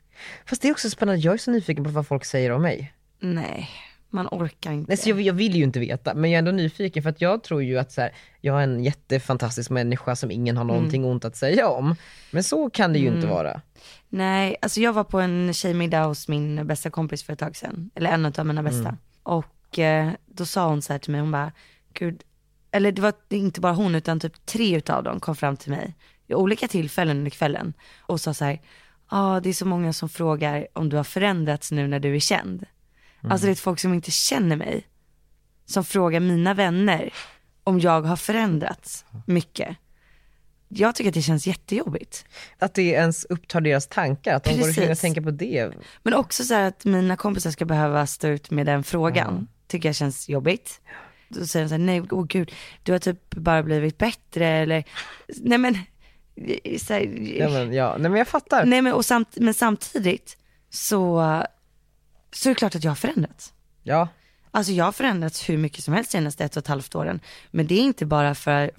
Fast 0.46 0.62
det 0.62 0.68
är 0.68 0.72
också 0.72 0.90
spännande, 0.90 1.20
jag 1.20 1.35
är 1.35 1.38
så 1.38 1.50
nyfiken 1.50 1.85
på 1.85 1.90
vad 1.90 2.06
folk 2.06 2.24
säger 2.24 2.50
om 2.50 2.62
mig. 2.62 2.92
Nej, 3.20 3.70
man 4.11 4.26
orkar 4.26 4.72
inte. 4.72 4.88
Nej, 4.88 4.96
så 4.96 5.09
jag, 5.09 5.20
jag 5.20 5.35
vill 5.35 5.56
ju 5.56 5.64
inte 5.64 5.80
veta, 5.80 6.14
men 6.14 6.30
jag 6.30 6.35
är 6.35 6.38
ändå 6.38 6.52
nyfiken 6.52 7.02
för 7.02 7.11
att 7.11 7.20
jag 7.20 7.42
tror 7.42 7.62
ju 7.62 7.78
att 7.78 7.92
så 7.92 8.00
här, 8.00 8.14
jag 8.40 8.59
är 8.59 8.64
en 8.64 8.85
jättefantastisk 8.85 9.70
människa 9.70 10.16
som 10.16 10.30
ingen 10.30 10.56
har 10.56 10.64
någonting 10.64 11.04
ont 11.04 11.24
att 11.24 11.37
säga 11.37 11.68
om. 11.68 11.96
Men 12.30 12.44
så 12.44 12.70
kan 12.70 12.92
det 12.92 12.98
ju 12.98 13.06
inte 13.06 13.26
vara. 13.26 13.61
Nej, 14.09 14.56
alltså 14.62 14.80
jag 14.80 14.92
var 14.92 15.04
på 15.04 15.20
en 15.20 15.54
tjejmiddag 15.54 16.04
hos 16.04 16.28
min 16.28 16.66
bästa 16.66 16.90
kompis 16.90 17.22
för 17.22 17.33
ett 17.33 17.38
tag 17.38 17.56
sedan. 17.56 17.90
Eller 17.94 18.11
en 18.11 18.26
av 18.26 18.46
mina 18.46 18.62
bästa. 18.62 18.96
Och 19.22 19.78
eh, 19.78 20.11
då 20.26 20.46
sa 20.46 20.68
hon 20.68 20.83
så 20.83 20.92
här 20.92 20.98
till 20.98 21.12
mig, 21.12 21.20
hon 21.20 21.30
bara, 21.30 21.52
gud, 21.92 22.22
eller 22.70 22.92
det 22.92 23.02
var 23.02 23.12
inte 23.28 23.61
bara 23.61 23.72
hon 23.72 23.94
utan 23.94 24.20
typ 24.20 24.46
tre 24.46 24.76
utav 24.76 25.04
dem 25.04 25.20
kom 25.20 25.37
fram 25.37 25.56
till 25.56 25.70
mig 25.70 25.94
i 26.26 26.35
olika 26.35 26.68
tillfällen 26.68 27.16
under 27.16 27.30
kvällen 27.30 27.72
och 28.00 28.20
sa 28.20 28.35
så 28.35 28.44
här, 28.44 28.61
ah, 29.11 29.40
det 29.40 29.49
är 29.49 29.53
så 29.53 29.66
många 29.66 29.92
som 29.92 30.09
frågar 30.09 30.66
om 30.73 30.88
du 30.88 30.96
har 30.96 31.05
förändrats 31.05 31.73
nu 31.73 31.88
när 31.88 32.01
du 32.01 32.16
är 32.16 32.20
känd. 32.20 32.66
Alltså 33.23 33.46
det 33.46 33.53
är 33.53 33.55
folk 33.55 33.81
som 33.81 33.94
inte 33.94 34.11
känner 34.11 34.57
mig, 34.57 34.87
som 35.66 35.85
frågar 35.85 36.20
mina 36.20 36.55
vänner 36.55 37.12
om 37.64 37.81
jag 37.81 38.03
har 38.03 38.16
förändrats 38.16 39.05
mycket. 39.27 39.77
Jag 40.68 40.94
tycker 40.94 41.11
att 41.11 41.14
det 41.14 41.23
känns 41.23 41.46
jättejobbigt. 41.46 42.25
Att 42.59 42.75
det 42.75 42.83
ens 42.83 43.25
upptar 43.25 43.61
deras 43.61 43.87
tankar, 43.87 44.35
att 44.35 44.44
de 44.44 44.51
går 44.51 44.68
omkring 44.68 44.85
och 44.85 44.88
Precis. 44.88 45.01
tänker 45.01 45.20
på 45.20 45.31
det. 45.31 45.73
Men 46.03 46.14
också 46.14 46.44
så 46.44 46.55
här 46.55 46.68
att 46.68 46.85
mina 46.85 47.16
kompisar 47.16 47.51
ska 47.51 47.64
behöva 47.64 48.07
stå 48.07 48.29
ut 48.29 48.51
med 48.51 48.66
den 48.66 48.85
frågan, 48.85 49.49
tycker 49.66 49.88
jag 49.88 49.96
känns 49.96 50.29
jobbigt. 50.29 50.81
Då 51.29 51.46
säger 51.46 51.64
de 51.64 51.68
så 51.68 51.75
här, 51.75 51.79
nej, 51.79 52.03
åh 52.11 52.27
gud, 52.27 52.53
du 52.83 52.92
har 52.92 52.99
typ 52.99 53.35
bara 53.35 53.62
blivit 53.62 53.99
bättre 53.99 54.46
eller, 54.46 54.85
nej 55.40 55.59
men, 55.59 55.79
här, 56.88 57.00
Ja, 57.38 57.48
men, 57.50 57.72
ja. 57.72 57.96
Nej 57.98 58.11
men 58.11 58.18
jag 58.18 58.29
fattar. 58.29 58.64
nej 58.64 58.83
men, 58.83 58.92
och 58.92 59.05
samt, 59.05 59.29
men 59.37 59.55
samtidigt 59.55 60.37
så, 60.70 61.42
så 62.33 62.48
är 62.48 62.55
det 62.55 62.59
klart 62.59 62.74
att 62.74 62.85
jag 62.85 62.90
har 62.90 62.96
förändrats. 62.96 63.53
Ja. 63.83 64.09
Alltså 64.53 64.72
jag 64.72 64.85
har 64.85 64.92
förändrats 64.92 65.48
hur 65.48 65.59
mycket 65.59 65.85
som 65.85 65.94
helst 65.94 66.11
senaste 66.11 66.44
ett 66.44 66.57
och 66.57 66.61
ett 66.62 66.66
halvt 66.66 66.94
åren. 66.94 67.20
Men 67.50 67.66
det 67.66 67.74
är 67.74 67.83
inte 67.83 68.07
bara 68.07 68.35
för, 68.35 68.70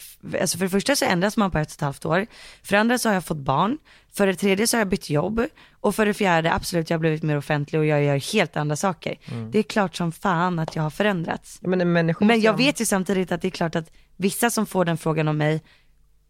alltså 0.42 0.58
för 0.58 0.66
det 0.66 0.70
första 0.70 0.96
så 0.96 1.06
ändras 1.06 1.38
man 1.38 1.52
på 1.52 1.58
ett 1.58 1.68
och 1.68 1.74
ett 1.74 1.82
halvt 1.82 2.06
år. 2.06 2.28
För 2.64 2.72
det 2.76 2.80
andra 2.80 2.98
så 2.98 3.10
har 3.10 3.14
jag 3.14 3.26
fått 3.26 3.38
barn. 3.38 3.78
För 4.14 4.28
det 4.28 4.36
tredje 4.36 4.68
så 4.68 4.78
har 4.78 4.80
jag 4.82 4.88
bytt 4.88 5.10
jobb. 5.10 5.46
Och 5.72 5.96
för 5.96 6.06
det 6.06 6.14
fjärde, 6.14 6.54
absolut 6.54 6.90
jag 6.90 6.98
har 6.98 7.00
blivit 7.00 7.24
mer 7.24 7.38
offentlig 7.38 7.80
och 7.80 7.86
jag 7.86 8.04
gör 8.04 8.34
helt 8.34 8.58
andra 8.58 8.76
saker. 8.76 9.16
Det 9.52 9.60
är 9.60 9.64
klart 9.64 9.96
som 9.96 10.12
fan 10.12 10.60
att 10.60 10.76
jag 10.76 10.84
har 10.84 10.90
förändrats. 10.90 11.60
Men, 11.62 11.92
Men 12.20 12.42
jag 12.42 12.58
vet 12.58 12.82
ju 12.82 12.86
samtidigt 12.86 13.32
att 13.32 13.42
det 13.42 13.48
är 13.48 13.50
klart 13.50 13.76
att 13.76 13.92
vissa 14.18 14.50
som 14.50 14.66
får 14.66 14.86
den 14.86 14.98
frågan 14.98 15.28
om 15.28 15.38
mig 15.38 15.62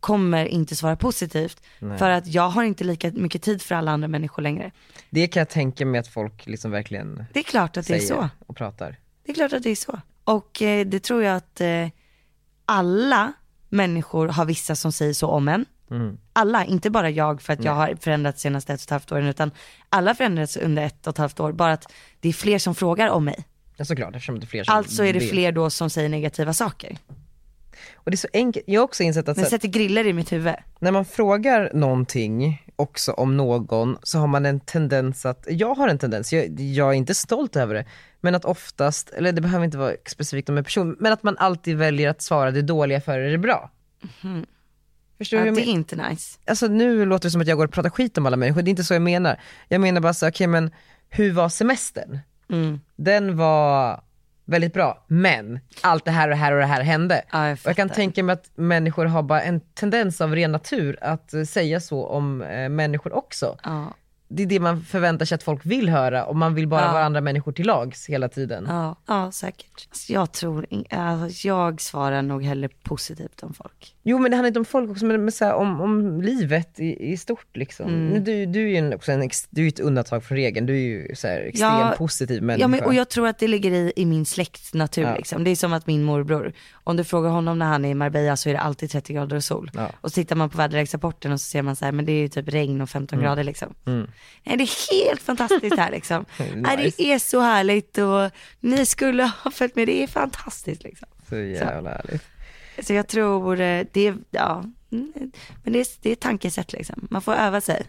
kommer 0.01 0.45
inte 0.45 0.75
svara 0.75 0.95
positivt. 0.95 1.61
För 1.79 2.09
att 2.09 2.27
jag 2.27 2.49
har 2.49 2.63
inte 2.63 2.83
lika 2.83 3.11
mycket 3.11 3.41
tid 3.41 3.61
för 3.61 3.75
alla 3.75 3.91
andra 3.91 4.07
människor 4.07 4.41
längre. 4.41 4.71
Det 5.09 5.27
kan 5.27 5.41
jag 5.41 5.49
tänka 5.49 5.85
mig 5.85 5.99
att 5.99 6.07
folk 6.07 6.45
liksom 6.45 6.71
verkligen 6.71 7.25
Det 7.33 7.39
är 7.39 7.43
klart 7.43 7.77
att 7.77 7.87
det 7.87 7.95
är 7.95 7.99
så. 7.99 8.29
och 8.47 8.55
pratar. 8.55 8.97
Det 9.25 9.31
är 9.31 9.35
klart 9.35 9.53
att 9.53 9.63
det 9.63 9.69
är 9.69 9.75
så. 9.75 9.99
Och 10.23 10.61
eh, 10.61 10.85
det 10.85 10.99
tror 10.99 11.23
jag 11.23 11.35
att 11.35 11.61
eh, 11.61 11.87
alla 12.65 13.33
människor 13.69 14.27
har 14.27 14.45
vissa 14.45 14.75
som 14.75 14.91
säger 14.91 15.13
så 15.13 15.27
om 15.27 15.47
en. 15.47 15.65
Alla, 16.33 16.65
inte 16.65 16.89
bara 16.89 17.09
jag 17.09 17.41
för 17.41 17.53
att 17.53 17.63
jag 17.63 17.71
har 17.71 17.95
förändrats 18.01 18.41
senaste 18.41 18.73
ett 18.73 18.79
och 18.79 18.83
ett 18.83 18.89
halvt 18.89 19.11
åren, 19.11 19.25
utan 19.27 19.51
alla 19.89 20.15
förändrats 20.15 20.57
under 20.57 20.83
ett 20.83 21.07
och 21.07 21.13
ett 21.13 21.17
halvt 21.17 21.39
år. 21.39 21.51
Bara 21.51 21.73
att 21.73 21.93
det 22.19 22.29
är 22.29 22.33
fler 22.33 22.59
som 22.59 22.75
frågar 22.75 23.09
om 23.09 23.25
mig. 23.25 23.45
Ja 23.75 23.85
såklart 23.85 24.15
eftersom 24.15 24.39
det 24.39 24.45
är 24.45 24.47
fler 24.47 24.63
som 24.63 24.75
Alltså 24.75 25.05
är 25.05 25.13
det 25.13 25.19
fler 25.19 25.51
då 25.51 25.69
som 25.69 25.89
säger 25.89 26.09
negativa 26.09 26.53
saker. 26.53 26.97
Och 27.95 28.11
det 28.11 28.15
är 28.15 28.17
så 28.17 28.27
enkelt, 28.33 28.65
jag 28.67 28.81
har 28.81 28.85
också 28.85 29.03
insett 29.03 29.29
att 29.29 29.37
Men 29.37 29.45
sätter 29.45 29.67
griller 29.67 30.07
i 30.07 30.13
mitt 30.13 30.31
huvud. 30.31 30.55
när 30.79 30.91
man 30.91 31.05
frågar 31.05 31.71
någonting 31.73 32.65
också 32.75 33.11
om 33.11 33.37
någon 33.37 33.97
så 34.03 34.19
har 34.19 34.27
man 34.27 34.45
en 34.45 34.59
tendens 34.59 35.25
att, 35.25 35.47
jag 35.49 35.75
har 35.75 35.87
en 35.87 35.97
tendens, 35.97 36.33
jag, 36.33 36.59
jag 36.59 36.89
är 36.89 36.93
inte 36.93 37.15
stolt 37.15 37.55
över 37.55 37.73
det, 37.75 37.85
men 38.21 38.35
att 38.35 38.45
oftast, 38.45 39.09
eller 39.09 39.31
det 39.31 39.41
behöver 39.41 39.65
inte 39.65 39.77
vara 39.77 39.93
specifikt 40.05 40.49
om 40.49 40.57
en 40.57 40.63
person, 40.63 40.95
men 40.99 41.13
att 41.13 41.23
man 41.23 41.37
alltid 41.37 41.77
väljer 41.77 42.09
att 42.09 42.21
svara 42.21 42.51
det 42.51 42.61
dåliga 42.61 43.01
före 43.01 43.29
det 43.31 43.37
bra. 43.37 43.71
Förstår 45.17 45.37
du 45.37 45.43
Ja, 45.43 45.49
hur 45.49 45.55
det 45.55 45.61
är 45.61 45.71
inte 45.71 46.09
nice. 46.09 46.39
Alltså 46.47 46.67
nu 46.67 47.05
låter 47.05 47.27
det 47.27 47.31
som 47.31 47.41
att 47.41 47.47
jag 47.47 47.57
går 47.57 47.65
och 47.65 47.73
pratar 47.73 47.89
skit 47.89 48.17
om 48.17 48.25
alla 48.25 48.37
människor, 48.37 48.61
det 48.61 48.67
är 48.67 48.71
inte 48.71 48.83
så 48.83 48.93
jag 48.93 49.01
menar. 49.01 49.39
Jag 49.67 49.81
menar 49.81 50.01
bara 50.01 50.13
så, 50.13 50.27
okej 50.27 50.47
men 50.47 50.71
hur 51.09 51.31
var 51.31 51.49
semestern? 51.49 52.19
Mm. 52.49 52.79
Den 52.95 53.37
var 53.37 54.01
väldigt 54.51 54.73
bra, 54.73 55.03
men 55.07 55.59
allt 55.81 56.05
det 56.05 56.11
här 56.11 56.27
och 56.27 56.29
det 56.29 56.35
här 56.35 56.51
och 56.51 56.59
det 56.59 56.65
här 56.65 56.81
hände. 56.81 57.21
Ja, 57.31 57.47
jag 57.47 57.53
och 57.53 57.59
jag 57.65 57.75
kan 57.75 57.89
tänka 57.89 58.23
mig 58.23 58.33
att 58.33 58.51
människor 58.55 59.05
har 59.05 59.23
bara 59.23 59.41
en 59.41 59.59
tendens 59.59 60.21
av 60.21 60.35
ren 60.35 60.51
natur 60.51 60.97
att 61.01 61.33
eh, 61.33 61.43
säga 61.43 61.79
så 61.79 62.05
om 62.05 62.41
eh, 62.41 62.69
människor 62.69 63.13
också. 63.13 63.57
Ja, 63.63 63.93
Det 64.33 64.43
är 64.43 64.47
det 64.47 64.59
man 64.59 64.81
förväntar 64.81 65.25
sig 65.25 65.35
att 65.35 65.43
folk 65.43 65.65
vill 65.65 65.89
höra 65.89 66.25
och 66.25 66.35
man 66.35 66.55
vill 66.55 66.67
bara 66.67 66.81
Ja. 66.85 66.91
vara 66.91 67.03
andra 67.03 67.21
människor 67.21 67.51
till 67.51 67.65
lags 67.67 68.09
hela 68.09 68.29
tiden. 68.29 68.65
ja, 68.69 68.95
ja 69.07 69.31
säkert. 69.31 69.87
Alltså, 69.89 70.13
jag 70.13 70.31
tror, 70.31 70.65
alltså, 70.89 71.47
jag 71.47 71.81
svarar 71.81 72.21
nog 72.21 72.43
hellre 72.43 72.69
positivt 72.83 73.43
om 73.43 73.53
folk. 73.53 73.95
Jo 74.03 74.19
men 74.19 74.31
det 74.31 74.37
handlar 74.37 74.47
inte 74.47 74.59
om 74.59 74.65
folk 74.65 74.91
också, 74.91 75.05
men 75.05 75.23
men 75.23 75.31
så 75.31 75.45
här, 75.45 75.53
om, 75.53 75.81
om 75.81 76.21
livet 76.21 76.79
i, 76.79 77.11
i 77.11 77.17
stort 77.17 77.57
liksom. 77.57 77.87
Mm. 77.89 78.23
Du, 78.23 78.45
du 78.45 78.59
är 78.63 78.67
ju 78.67 78.75
en, 78.77 78.93
också 78.93 79.11
en, 79.11 79.29
du 79.49 79.63
är 79.63 79.67
ett 79.67 79.79
undantag 79.79 80.23
från 80.23 80.37
regeln, 80.37 80.65
du 80.65 80.73
är 80.73 80.79
ju 80.79 81.15
så 81.15 81.27
här 81.27 81.39
extremt 81.41 81.73
Ja, 81.79 81.93
positiv 81.97 82.43
människa. 82.43 82.63
Ja, 82.63 82.67
men, 82.67 82.83
och 82.83 82.93
jag 82.93 83.09
tror 83.09 83.27
att 83.27 83.39
det 83.39 83.47
ligger 83.47 83.71
i, 83.71 83.93
i 83.95 84.05
min 84.05 84.25
släkts 84.25 84.73
natur 84.73 85.03
Ja. 85.03 85.15
liksom. 85.15 85.43
Det 85.43 85.49
är 85.49 85.55
som 85.55 85.73
att 85.73 85.87
min 85.87 86.03
morbror, 86.03 86.53
om 86.73 86.97
du 86.97 87.03
frågar 87.03 87.29
honom 87.29 87.59
när 87.59 87.65
han 87.65 87.85
är 87.85 87.89
i 87.89 87.93
Marbella 87.93 88.37
så 88.37 88.49
är 88.49 88.53
det 88.53 88.59
alltid 88.59 88.89
30 88.91 89.13
grader 89.13 89.35
och 89.35 89.43
sol. 89.43 89.71
Ja. 89.73 89.89
Och 90.01 90.09
så 90.11 90.15
tittar 90.15 90.35
man 90.35 90.49
på 90.49 90.57
väderleksrapporten 90.57 91.31
och 91.31 91.41
så 91.41 91.45
ser 91.45 91.61
man 91.61 91.75
så 91.75 91.85
här, 91.85 91.91
men 91.91 92.05
det 92.05 92.11
är 92.11 92.21
ju 92.21 92.27
typ 92.27 92.47
regn 92.49 92.81
och 92.81 92.89
15 92.89 93.19
Mm. 93.19 93.25
grader 93.25 93.43
liksom. 93.43 93.73
Nej 94.43 94.57
det 94.57 94.63
är 94.63 95.03
helt 95.03 95.21
fantastiskt 95.21 95.77
här 95.77 95.91
liksom. 95.91 96.25
Nej, 96.55 96.77
Nice. 96.77 96.97
det 96.97 97.13
är 97.13 97.19
så 97.19 97.39
härligt 97.39 97.97
och 97.97 98.31
ni 98.59 98.85
skulle 98.85 99.23
ha 99.23 99.51
följt 99.51 99.75
med, 99.75 99.87
det 99.87 100.03
är 100.03 100.07
fantastiskt 100.07 100.83
liksom. 100.83 101.07
Så 101.29 101.35
jävla 101.35 101.89
härligt. 101.89 102.23
Så 102.79 102.93
jag 102.93 103.07
tror, 103.07 103.59
eh, 103.59 103.85
det 103.91 104.13
ja, 104.31 104.63
mm, 104.91 105.13
men 105.63 105.73
det 105.73 105.79
är, 105.79 105.87
det 106.01 106.11
är 106.11 106.15
tankesätt 106.15 106.73
liksom. 106.73 107.07
Man 107.09 107.21
får 107.21 107.33
öva 107.33 107.61
sig. 107.61 107.85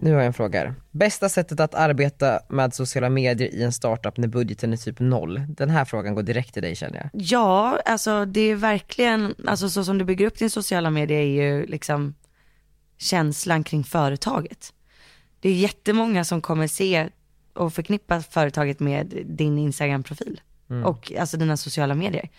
Nu 0.00 0.12
har 0.12 0.18
jag 0.18 0.26
en 0.26 0.32
fråga 0.32 0.58
här. 0.60 0.74
Bästa 0.90 1.28
sättet 1.28 1.60
att 1.60 1.74
arbeta 1.74 2.40
med 2.48 2.74
sociala 2.74 3.08
medier 3.08 3.54
i 3.54 3.62
en 3.62 3.72
startup 3.72 4.16
när 4.16 4.28
budgeten 4.28 4.72
är 4.72 4.76
typ 4.76 5.00
noll? 5.00 5.42
Den 5.48 5.70
här 5.70 5.84
frågan 5.84 6.14
går 6.14 6.22
direkt 6.22 6.54
till 6.54 6.62
dig 6.62 6.76
känner 6.76 6.96
jag. 6.96 7.10
Ja, 7.12 7.78
alltså 7.84 8.24
det 8.24 8.40
är 8.40 8.54
verkligen, 8.54 9.34
alltså 9.46 9.70
så 9.70 9.84
som 9.84 9.98
du 9.98 10.04
bygger 10.04 10.26
upp 10.26 10.38
din 10.38 10.50
sociala 10.50 10.90
medier 10.90 11.18
är 11.18 11.24
ju 11.24 11.66
liksom 11.66 12.14
känslan 12.98 13.64
kring 13.64 13.84
företaget. 13.84 14.72
Det 15.40 15.48
är 15.48 15.54
jättemånga 15.54 16.24
som 16.24 16.40
kommer 16.40 16.66
se 16.66 17.08
och 17.52 17.74
förknippa 17.74 18.20
företaget 18.20 18.80
med 18.80 19.22
din 19.24 19.58
Instagram-profil 19.58 20.40
och 20.84 21.12
alltså 21.18 21.36
dina 21.36 21.56
sociala 21.56 21.94
medier. 21.94 22.24
I 22.24 22.30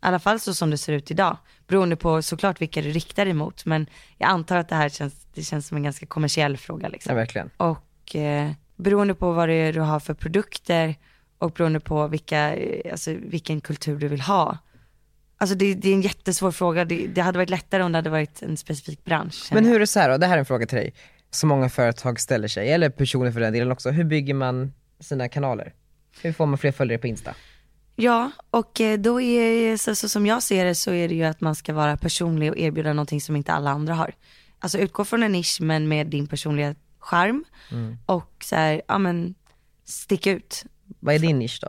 alla 0.00 0.18
fall 0.18 0.40
så 0.40 0.54
som 0.54 0.70
det 0.70 0.78
ser 0.78 0.92
ut 0.92 1.10
idag, 1.10 1.36
beroende 1.66 1.96
på 1.96 2.22
såklart 2.22 2.60
vilka 2.60 2.82
du 2.82 2.90
riktar 2.90 3.24
dig 3.24 3.34
mot, 3.34 3.64
men 3.64 3.86
jag 4.18 4.30
antar 4.30 4.56
att 4.56 4.68
det 4.68 4.74
här 4.74 4.88
känns, 4.88 5.26
det 5.34 5.42
känns 5.42 5.66
som 5.66 5.76
en 5.76 5.82
ganska 5.82 6.06
kommersiell 6.06 6.56
fråga 6.56 6.88
liksom. 6.88 7.10
Ja 7.10 7.16
verkligen. 7.16 7.50
Och 7.56 8.16
eh, 8.16 8.50
beroende 8.76 9.14
på 9.14 9.32
vad 9.32 9.48
det 9.48 9.54
är 9.54 9.72
du 9.72 9.80
har 9.80 10.00
för 10.00 10.14
produkter 10.14 10.94
och 11.38 11.50
beroende 11.50 11.80
på 11.80 12.08
vilka, 12.08 12.54
eh, 12.56 12.92
alltså, 12.92 13.14
vilken 13.18 13.60
kultur 13.60 13.98
du 13.98 14.08
vill 14.08 14.20
ha. 14.20 14.58
Alltså 15.40 15.56
det, 15.56 15.74
det 15.74 15.88
är 15.88 15.94
en 15.94 16.02
jättesvår 16.02 16.50
fråga. 16.50 16.84
Det, 16.84 17.06
det 17.06 17.20
hade 17.20 17.38
varit 17.38 17.50
lättare 17.50 17.82
om 17.82 17.92
det 17.92 17.98
hade 17.98 18.10
varit 18.10 18.42
en 18.42 18.56
specifik 18.56 19.04
bransch. 19.04 19.48
Men 19.52 19.64
hur 19.64 19.74
är 19.74 19.80
det 19.80 19.86
så 19.86 20.00
här 20.00 20.10
då, 20.10 20.16
det 20.16 20.26
här 20.26 20.34
är 20.34 20.38
en 20.38 20.46
fråga 20.46 20.66
till 20.66 20.78
dig. 20.78 20.94
Som 21.30 21.48
många 21.48 21.68
företag 21.68 22.20
ställer 22.20 22.48
sig, 22.48 22.72
eller 22.72 22.90
personer 22.90 23.32
för 23.32 23.40
den 23.40 23.52
delen 23.52 23.72
också. 23.72 23.90
Hur 23.90 24.04
bygger 24.04 24.34
man 24.34 24.72
sina 25.00 25.28
kanaler? 25.28 25.74
Hur 26.22 26.32
får 26.32 26.46
man 26.46 26.58
fler 26.58 26.72
följare 26.72 26.98
på 26.98 27.06
Insta? 27.06 27.34
Ja, 27.96 28.30
och 28.50 28.80
eh, 28.80 28.98
då 28.98 29.20
är, 29.20 29.76
så, 29.76 29.94
så 29.94 30.08
som 30.08 30.26
jag 30.26 30.42
ser 30.42 30.64
det 30.64 30.74
så 30.74 30.92
är 30.92 31.08
det 31.08 31.14
ju 31.14 31.24
att 31.24 31.40
man 31.40 31.54
ska 31.54 31.72
vara 31.72 31.96
personlig 31.96 32.50
och 32.50 32.58
erbjuda 32.58 32.92
någonting 32.92 33.20
som 33.20 33.36
inte 33.36 33.52
alla 33.52 33.70
andra 33.70 33.94
har. 33.94 34.14
Alltså 34.58 34.78
utgå 34.78 35.04
från 35.04 35.22
en 35.22 35.32
nisch 35.32 35.58
men 35.60 35.88
med 35.88 36.06
din 36.06 36.26
personliga 36.26 36.74
charm 36.98 37.44
och 38.06 38.32
så 38.44 38.56
här, 38.56 38.82
ja 38.88 38.98
men 38.98 39.34
stick 39.84 40.26
ut. 40.26 40.64
Vad 41.00 41.14
är 41.14 41.18
din 41.18 41.38
nisch 41.38 41.58
då? 41.62 41.68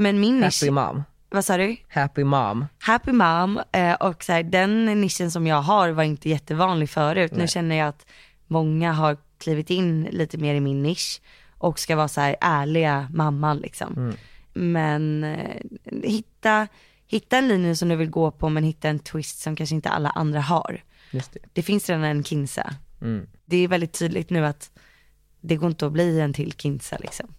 Men 0.00 0.20
min 0.20 0.40
nisch, 0.40 0.62
Happy 0.62 0.70
mom. 0.70 1.02
Vad 1.30 1.44
sa 1.44 1.56
du? 1.56 1.76
Happy 1.88 2.24
mom. 2.24 2.66
Happy 2.78 3.12
mom 3.12 3.60
eh, 3.72 3.94
och 3.94 4.24
så 4.24 4.32
här, 4.32 4.42
den 4.42 4.84
nischen 5.00 5.30
som 5.30 5.46
jag 5.46 5.62
har 5.62 5.90
var 5.90 6.02
inte 6.02 6.28
jättevanlig 6.28 6.90
förut. 6.90 7.32
Nu 7.32 7.48
känner 7.48 7.76
jag 7.76 7.88
att 7.88 8.06
många 8.46 8.92
har 8.92 9.16
klivit 9.38 9.70
in 9.70 10.02
lite 10.10 10.38
mer 10.38 10.54
i 10.54 10.60
min 10.60 10.82
nisch 10.82 11.20
och 11.58 11.78
ska 11.78 11.96
vara 11.96 12.08
så 12.08 12.20
här 12.20 12.36
ärliga 12.40 13.08
mamman 13.12 13.56
liksom. 13.58 14.14
Men 14.52 15.24
eh, 15.24 15.56
hitta, 16.02 16.66
hitta 17.06 17.38
en 17.38 17.48
linje 17.48 17.76
som 17.76 17.88
du 17.88 17.96
vill 17.96 18.10
gå 18.10 18.30
på 18.30 18.48
men 18.48 18.64
hitta 18.64 18.88
en 18.88 18.98
twist 18.98 19.40
som 19.40 19.56
kanske 19.56 19.74
inte 19.74 19.88
alla 19.88 20.10
andra 20.10 20.40
har. 20.40 20.82
Just 21.10 21.32
det. 21.32 21.40
Det 21.52 21.62
finns 21.62 21.88
redan 21.88 22.04
en 22.04 22.24
Kinsa. 22.24 22.74
Det 23.44 23.56
är 23.56 23.68
väldigt 23.68 23.92
tydligt 23.98 24.30
nu 24.30 24.46
att 24.46 24.70
det 25.40 25.56
går 25.56 25.68
inte 25.70 25.86
att 25.86 25.92
bli 25.92 26.20
en 26.20 26.32
till 26.32 26.52
Kinsa 26.52 26.96
liksom. 27.00 27.34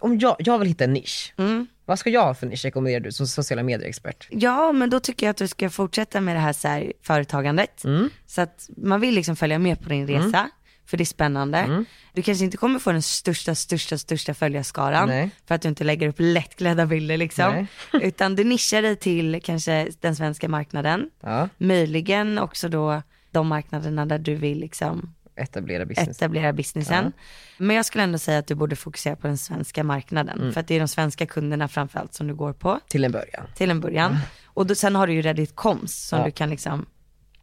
Om 0.00 0.18
jag, 0.18 0.36
jag 0.38 0.58
vill 0.58 0.68
hitta 0.68 0.84
en 0.84 0.92
nisch, 0.92 1.34
Mm. 1.36 1.66
Vad 1.84 1.98
ska 1.98 2.10
jag 2.10 2.24
ha 2.24 2.34
för 2.34 2.46
nisch 2.46 2.64
rekommenderar 2.64 3.00
du 3.00 3.12
som 3.12 3.26
sociala 3.26 3.62
medier-expert? 3.62 4.28
Ja, 4.30 4.72
men 4.72 4.90
då 4.90 5.00
tycker 5.00 5.26
jag 5.26 5.30
att 5.30 5.36
du 5.36 5.48
ska 5.48 5.70
fortsätta 5.70 6.20
med 6.20 6.36
det 6.36 6.40
här, 6.40 6.52
så 6.52 6.68
här 6.68 6.92
företagandet. 7.02 7.82
Så 8.26 8.40
att 8.40 8.68
man 8.76 9.00
vill 9.00 9.14
liksom 9.14 9.36
följa 9.36 9.58
med 9.58 9.80
på 9.80 9.88
din 9.88 10.06
resa, 10.06 10.50
för 10.86 10.96
det 10.96 11.02
är 11.02 11.06
spännande. 11.06 11.84
Du 12.12 12.22
kanske 12.22 12.44
inte 12.44 12.56
kommer 12.56 12.78
få 12.78 12.92
den 12.92 13.02
största, 13.02 13.54
största, 13.54 13.98
största 13.98 14.34
följarskaran, 14.34 15.08
Nej. 15.08 15.30
för 15.46 15.54
att 15.54 15.62
du 15.62 15.68
inte 15.68 15.84
lägger 15.84 16.08
upp 16.08 16.16
lättklädda 16.18 16.86
bilder 16.86 17.16
liksom. 17.16 17.66
Utan 17.92 18.36
du 18.36 18.44
nischar 18.44 18.82
dig 18.82 18.96
till 18.96 19.40
kanske 19.44 19.88
den 20.00 20.16
svenska 20.16 20.48
marknaden, 20.48 21.10
Ja, 21.22 21.48
möjligen 21.58 22.38
också 22.38 22.68
då 22.68 23.02
de 23.30 23.46
marknaderna 23.48 24.06
där 24.06 24.18
du 24.18 24.34
vill 24.34 24.58
liksom 24.58 25.14
etablera 25.36 25.84
business. 25.84 26.08
etablera 26.08 26.52
businessen. 26.52 27.12
Men 27.58 27.76
jag 27.76 27.86
skulle 27.86 28.04
ändå 28.04 28.18
säga 28.18 28.38
att 28.38 28.46
du 28.46 28.54
borde 28.54 28.76
fokusera 28.76 29.16
på 29.16 29.26
den 29.26 29.38
svenska 29.38 29.84
marknaden, 29.84 30.38
Mm. 30.40 30.52
för 30.52 30.60
att 30.60 30.66
det 30.68 30.74
är 30.74 30.78
de 30.80 30.88
svenska 30.88 31.26
kunderna 31.26 31.68
framförallt 31.68 32.14
som 32.14 32.26
du 32.26 32.34
går 32.34 32.52
på 32.52 32.80
Till 32.88 33.04
en 33.04 33.12
början. 33.12 33.46
till 33.56 33.70
en 33.70 33.80
början. 33.80 34.18
Och 34.46 34.66
då, 34.66 34.74
sen 34.74 34.94
har 34.96 35.06
du 35.06 35.12
ju 35.12 35.22
Reddit 35.22 35.54
Coms 35.56 36.08
som 36.08 36.18
Ja. 36.18 36.24
du 36.24 36.30
kan 36.30 36.50
liksom 36.50 36.86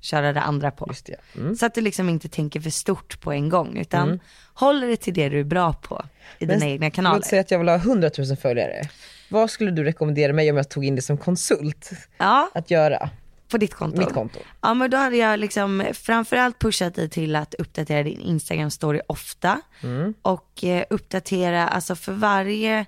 köra 0.02 0.34
det 0.34 0.42
andra 0.42 0.72
på. 0.72 0.94
Det. 1.06 1.16
Mm. 1.40 1.56
Så 1.56 1.66
att 1.66 1.74
du 1.76 1.82
liksom 1.82 2.10
inte 2.10 2.30
tänker 2.30 2.60
för 2.62 2.70
stort 2.70 3.22
på 3.22 3.32
en 3.32 3.50
gång, 3.50 3.78
utan 3.78 4.20
håller 4.54 4.88
dig 4.88 4.98
till 4.98 5.14
det 5.14 5.30
du 5.30 5.40
är 5.40 5.44
bra 5.44 5.74
på 5.74 6.06
i 6.40 6.46
dina 6.46 6.66
egna 6.66 6.90
kanaler. 6.92 7.16
Låt 7.16 7.26
säga 7.26 7.42
att 7.42 7.52
jag 7.52 7.60
vill 7.60 7.68
ha 7.70 7.76
100 7.76 8.10
000 8.18 8.38
följare. 8.38 8.82
Vad 9.30 9.50
skulle 9.50 9.72
du 9.72 9.84
rekommendera 9.84 10.34
mig 10.34 10.52
om 10.52 10.58
jag 10.58 10.70
tog 10.70 10.86
in 10.86 10.96
det 10.96 11.02
som 11.02 11.18
konsult 11.18 11.90
Ja, 12.18 12.50
att 12.54 12.72
göra? 12.72 13.10
På 13.50 13.58
ditt 13.58 13.74
konto. 13.74 13.98
Mitt 13.98 14.14
konto. 14.14 14.40
Ja 14.62 14.74
men 14.74 14.90
då 14.92 14.98
hade 14.98 15.18
jag 15.18 15.40
liksom 15.40 15.86
framförallt 15.94 16.60
pushat 16.60 16.96
dig 16.96 17.10
till 17.10 17.36
att 17.36 17.54
uppdatera 17.54 18.04
din 18.04 18.20
Instagram 18.20 18.70
story 18.72 19.02
ofta. 19.08 19.62
Mm. 19.84 20.14
Och 20.22 20.64
eh, 20.64 20.84
uppdatera, 20.90 21.68
alltså 21.68 21.96
för 21.96 22.12
varje 22.14 22.86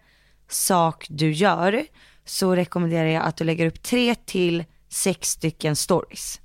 sak 0.49 1.05
du 1.09 1.31
gör 1.31 1.85
så 2.25 2.55
rekommenderar 2.55 3.07
jag 3.07 3.23
att 3.23 3.37
du 3.37 3.43
lägger 3.43 3.65
upp 3.67 3.83
tre 3.83 4.15
till 4.15 4.63
sex 4.89 5.29
stycken 5.29 5.75
stories. 5.75 6.39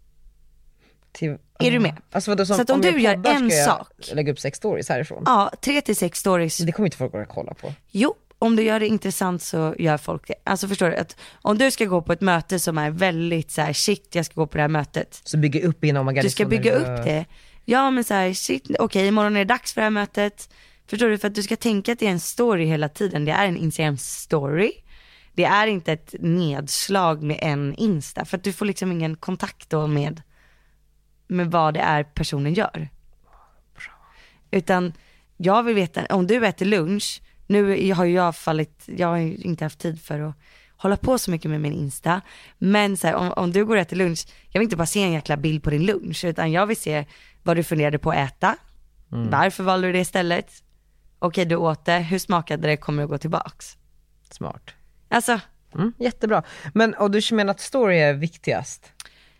Till, 1.12 1.38
Är 1.58 1.70
du 1.70 1.78
med? 1.78 1.96
Alltså 2.12 2.30
vadå, 2.30 2.46
Så 2.46 2.62
att 2.62 2.70
om 2.70 2.80
du 2.80 2.88
jag 2.88 3.00
gör 3.00 3.26
en 3.34 3.50
sak- 3.50 3.88
lägga 4.12 4.32
upp 4.32 4.38
sex 4.40 4.58
stories 4.58 4.88
härifrån? 4.88 5.22
Ja, 5.26 5.52
tre 5.60 5.80
till 5.80 5.96
sex 5.96 6.18
stories. 6.18 6.58
Det 6.58 6.72
kommer 6.72 6.86
inte 6.86 6.96
folk 6.96 7.14
att 7.14 7.28
kolla 7.28 7.54
på. 7.54 7.72
Jo, 7.90 8.14
om 8.38 8.56
du 8.56 8.62
gör 8.62 8.80
det 8.80 8.86
intressant 8.86 9.42
så 9.42 9.74
gör 9.78 9.98
folk 9.98 10.28
det. 10.28 10.34
Alltså 10.44 10.68
förstår 10.68 10.90
du? 10.90 10.96
Att 10.96 11.16
om 11.42 11.58
du 11.58 11.70
ska 11.70 11.84
gå 11.84 12.02
på 12.02 12.12
ett 12.12 12.20
möte 12.20 12.58
som 12.58 12.78
är 12.78 12.90
väldigt 12.90 13.50
så 13.50 13.60
här, 13.60 13.72
shit 13.72 14.14
jag 14.14 14.26
ska 14.26 14.34
gå 14.34 14.46
på 14.46 14.56
det 14.56 14.62
här 14.62 14.68
mötet. 14.68 15.20
Så 15.24 15.36
bygga 15.38 15.68
upp 15.68 15.84
in, 15.84 15.94
my 16.06 16.12
God, 16.12 16.22
Du 16.22 16.30
ska 16.30 16.46
bygga 16.46 16.74
upp 16.74 17.04
det. 17.04 17.24
Ja 17.64 17.90
men 17.90 18.04
så 18.04 18.14
här, 18.14 18.32
shit, 18.32 18.70
okej 18.78 19.06
imorgon 19.06 19.36
är 19.36 19.40
det 19.40 19.44
dags 19.44 19.74
för 19.74 19.80
det 19.80 19.84
här 19.84 19.90
mötet. 19.90 20.50
Förstår 20.86 21.08
du? 21.08 21.18
För 21.18 21.28
att 21.28 21.34
du 21.34 21.42
ska 21.42 21.56
tänka 21.56 21.92
att 21.92 21.98
det 21.98 22.06
är 22.06 22.10
en 22.10 22.20
story 22.20 22.64
hela 22.64 22.88
tiden. 22.88 23.24
Det 23.24 23.32
är 23.32 23.46
en 23.46 23.56
Instagram 23.56 23.96
story. 23.96 24.72
Det 25.32 25.44
är 25.44 25.66
inte 25.66 25.92
ett 25.92 26.14
nedslag 26.20 27.22
med 27.22 27.38
en 27.42 27.74
Insta. 27.74 28.24
För 28.24 28.36
att 28.36 28.44
du 28.44 28.52
får 28.52 28.66
liksom 28.66 28.92
ingen 28.92 29.16
kontakt 29.16 29.70
då 29.70 29.86
med, 29.86 30.22
med 31.26 31.50
vad 31.50 31.74
det 31.74 31.80
är 31.80 32.04
personen 32.04 32.54
gör. 32.54 32.88
Utan 34.50 34.92
jag 35.36 35.62
vill 35.62 35.74
veta, 35.74 36.06
om 36.06 36.26
du 36.26 36.46
äter 36.46 36.66
lunch, 36.66 37.22
nu 37.46 37.92
har 37.92 38.04
ju 38.04 38.14
jag 38.14 38.36
fallit, 38.36 38.84
jag 38.86 39.08
har 39.08 39.18
inte 39.18 39.64
haft 39.64 39.78
tid 39.78 40.00
för 40.00 40.20
att, 40.20 40.34
hålla 40.78 40.96
på 40.96 41.18
så 41.18 41.30
mycket 41.30 41.50
med 41.50 41.60
min 41.60 41.72
Insta. 41.72 42.20
Men 42.58 42.96
så 42.96 43.06
här, 43.06 43.14
om, 43.14 43.32
om 43.32 43.52
du 43.52 43.64
går 43.64 43.76
och 43.76 43.82
äter 43.82 43.96
lunch, 43.96 44.26
jag 44.50 44.60
vill 44.60 44.66
inte 44.66 44.76
bara 44.76 44.86
se 44.86 45.02
en 45.02 45.12
jäkla 45.12 45.36
bild 45.36 45.62
på 45.62 45.70
din 45.70 45.86
lunch, 45.86 46.24
utan 46.24 46.52
jag 46.52 46.66
vill 46.66 46.76
se 46.76 47.04
vad 47.42 47.56
du 47.56 47.62
funderade 47.62 47.98
på 47.98 48.10
att 48.10 48.16
äta. 48.16 48.56
Varför 49.08 49.64
valde 49.64 49.88
du 49.88 49.92
det 49.92 49.98
istället? 49.98 50.62
Okej, 51.18 51.44
du 51.44 51.56
åt 51.56 51.84
det, 51.84 51.98
hur 51.98 52.18
smakade 52.18 52.68
det, 52.68 52.76
kommer 52.76 53.02
du 53.02 53.08
gå 53.08 53.18
tillbaks? 53.18 53.76
Smart. 54.30 54.70
Alltså, 55.08 55.40
Mm, 55.74 55.92
jättebra. 55.98 56.42
Men, 56.74 56.94
och 56.94 57.10
du 57.10 57.20
menar 57.32 57.50
att 57.50 57.60
story 57.60 57.98
är 57.98 58.14
viktigast? 58.14 58.92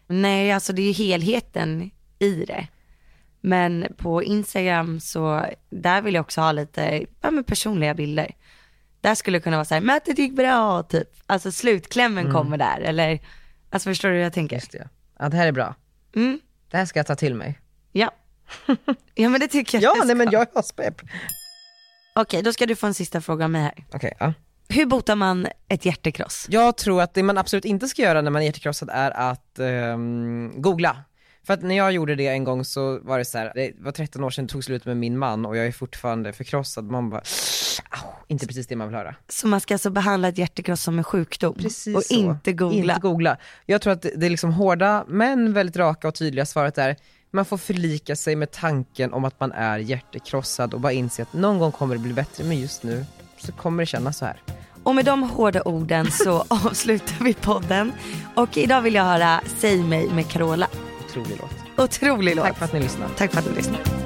nej 0.09 0.53
alltså 0.53 0.73
det 0.73 0.83
är 0.83 0.87
ju 0.87 0.93
helheten 0.93 1.91
i 2.19 2.45
det. 2.45 2.69
Men 3.47 3.87
på 3.97 4.23
Instagram 4.23 5.01
så, 5.01 5.47
där 5.71 6.03
vill 6.03 6.15
jag 6.15 6.23
också 6.23 6.41
ha 6.41 6.53
lite, 6.53 7.05
ja 7.21 7.31
men 7.31 7.45
personliga 7.45 7.95
bilder. 7.95 8.35
Där 9.01 9.15
skulle 9.15 9.39
det 9.39 9.43
kunna 9.43 9.57
vara 9.57 9.65
så 9.65 9.75
här, 9.75 9.81
mötet 9.81 10.19
gick 10.19 10.37
bra, 10.37 10.83
typ. 10.83 11.09
Alltså 11.27 11.53
slutklämmen 11.53 12.33
kommer 12.33 12.57
där, 12.57 12.81
eller, 12.81 13.21
alltså 13.71 13.91
förstår 13.91 14.09
du 14.09 14.15
hur 14.15 14.23
jag 14.23 14.33
tänker? 14.33 14.57
Just 14.57 14.73
det. 14.73 14.89
Ja, 15.19 15.29
det 15.29 15.37
här 15.37 15.47
är 15.47 15.53
bra. 15.53 15.75
Mm, 16.17 16.41
Det 16.71 16.77
här 16.77 16.85
ska 16.85 16.99
jag 16.99 17.07
ta 17.07 17.15
till 17.15 17.35
mig. 17.35 17.59
ja. 17.93 18.11
Ja 19.15 19.29
men 19.29 19.41
det 19.41 19.49
tycker 19.49 19.81
jag 19.83 19.97
Ja, 19.97 20.01
det 20.01 20.07
nej 20.07 20.17
men 20.17 20.31
jag 20.31 20.47
har 20.55 20.63
spepp. 20.63 21.01
Okej, 22.15 22.43
då 22.43 22.53
ska 22.53 22.67
du 22.67 22.77
få 22.77 22.87
en 22.87 22.95
sista 22.95 23.21
fråga 23.21 23.45
av 23.45 23.51
mig 23.51 23.63
här. 23.63 23.85
Okej, 23.93 24.17
ja. 24.21 24.33
Hur 24.69 24.87
botar 24.87 25.17
man 25.17 25.47
ett 25.69 25.85
hjärtekross? 25.85 26.47
Jag 26.51 26.77
tror 26.77 27.03
att 27.03 27.15
det 27.15 27.23
man 27.23 27.39
absolut 27.39 27.65
inte 27.65 27.89
ska 27.89 28.03
göra 28.03 28.21
när 28.21 28.31
man 28.31 28.43
är 28.43 28.47
hjärtekrossad 28.47 28.91
är 28.93 29.11
att 29.11 29.59
ehm, 29.59 30.53
googla. 30.63 31.05
För 31.47 31.55
att 31.55 31.63
när 31.63 31.77
jag 31.77 31.93
gjorde 31.93 32.15
det 32.15 32.27
en 32.27 32.45
gång 32.45 32.65
så 32.65 32.99
var 33.03 33.19
det 33.19 33.25
så 33.25 33.39
här, 33.39 33.53
det 33.55 33.73
var 33.79 33.93
13 33.93 34.25
år 34.25 34.31
sedan 34.31 34.47
det 34.47 34.53
tog 34.53 34.65
slut 34.65 34.85
med 34.85 34.97
min 34.97 35.19
man 35.19 35.47
och 35.47 35.57
jag 35.57 35.67
är 35.67 35.73
fortfarande 35.73 36.33
förkrossad. 36.33 36.91
Man 36.91 37.11
bara, 37.11 37.23
au, 37.91 38.09
inte 38.29 38.47
precis 38.47 38.67
det 38.67 38.77
man 38.77 38.89
vill 38.89 38.97
höra. 38.97 39.15
Så 39.29 39.47
man 39.47 39.61
ska 39.61 39.75
alltså 39.75 39.91
behandla 39.91 40.29
ett 40.29 40.39
hjärtekross 40.39 40.83
som 40.83 40.99
en 40.99 41.05
sjukdom 41.05 41.55
Precis 41.55 41.97
och 41.97 42.03
så. 42.03 42.15
inte 42.15 42.53
googla. 42.53 42.95
Inte 42.95 43.01
googla. 43.01 43.37
Jag 43.67 43.81
tror 43.81 43.93
att 43.93 44.03
det, 44.03 44.13
det 44.17 44.27
är 44.27 44.31
liksom 44.31 44.53
hårda 44.53 45.05
men 45.09 45.53
väldigt 45.53 45.77
raka 45.77 46.09
och 46.09 46.15
tydliga 46.15 46.47
svaret 46.47 46.79
är 46.79 46.97
man 47.31 47.45
får 47.45 47.59
förlika 47.59 48.17
sig 48.17 48.37
med 48.37 48.51
tanken 48.51 49.13
om 49.13 49.25
att 49.25 49.41
man 49.41 49.53
är 49.53 49.79
hjärtekrossad 49.79 50.75
och 50.75 50.81
bara 50.81 50.93
inse 50.93 51.23
att 51.23 51.33
någon 51.33 51.59
gång 51.59 51.73
kommer 51.73 51.95
det 51.95 52.01
bli 52.01 52.13
bättre 52.13 52.45
men 52.45 52.61
just 52.61 52.83
nu 52.83 53.05
så 53.39 53.53
kommer 53.53 53.83
det 53.83 53.87
kännas 53.87 54.19
så 54.19 54.25
här. 54.25 54.43
Och 54.83 54.95
med 54.95 55.05
de 55.05 55.23
hårda 55.23 55.63
orden 55.63 56.11
så 56.11 56.45
avslutar 56.49 57.25
vi 57.25 57.35
podden. 57.35 57.93
Och 58.35 58.57
idag 58.57 58.83
vill 58.83 58.95
jag 58.95 59.05
höra 59.05 59.41
Säg 59.59 59.83
mig 59.83 60.09
med 60.11 60.29
Carola. 60.29 60.69
Otrolig 61.17 61.39
låt. 61.41 61.85
Otrolig 61.89 62.37
låt. 62.37 62.45
Tack 62.45 62.59
för 62.59 62.65
att 62.65 62.73
ni 62.73 62.81
lyssnade. 62.81 63.11
Tack 63.17 63.31
för 63.33 63.39
att 63.39 63.45
du 63.45 63.55
lyssnade. 63.55 64.06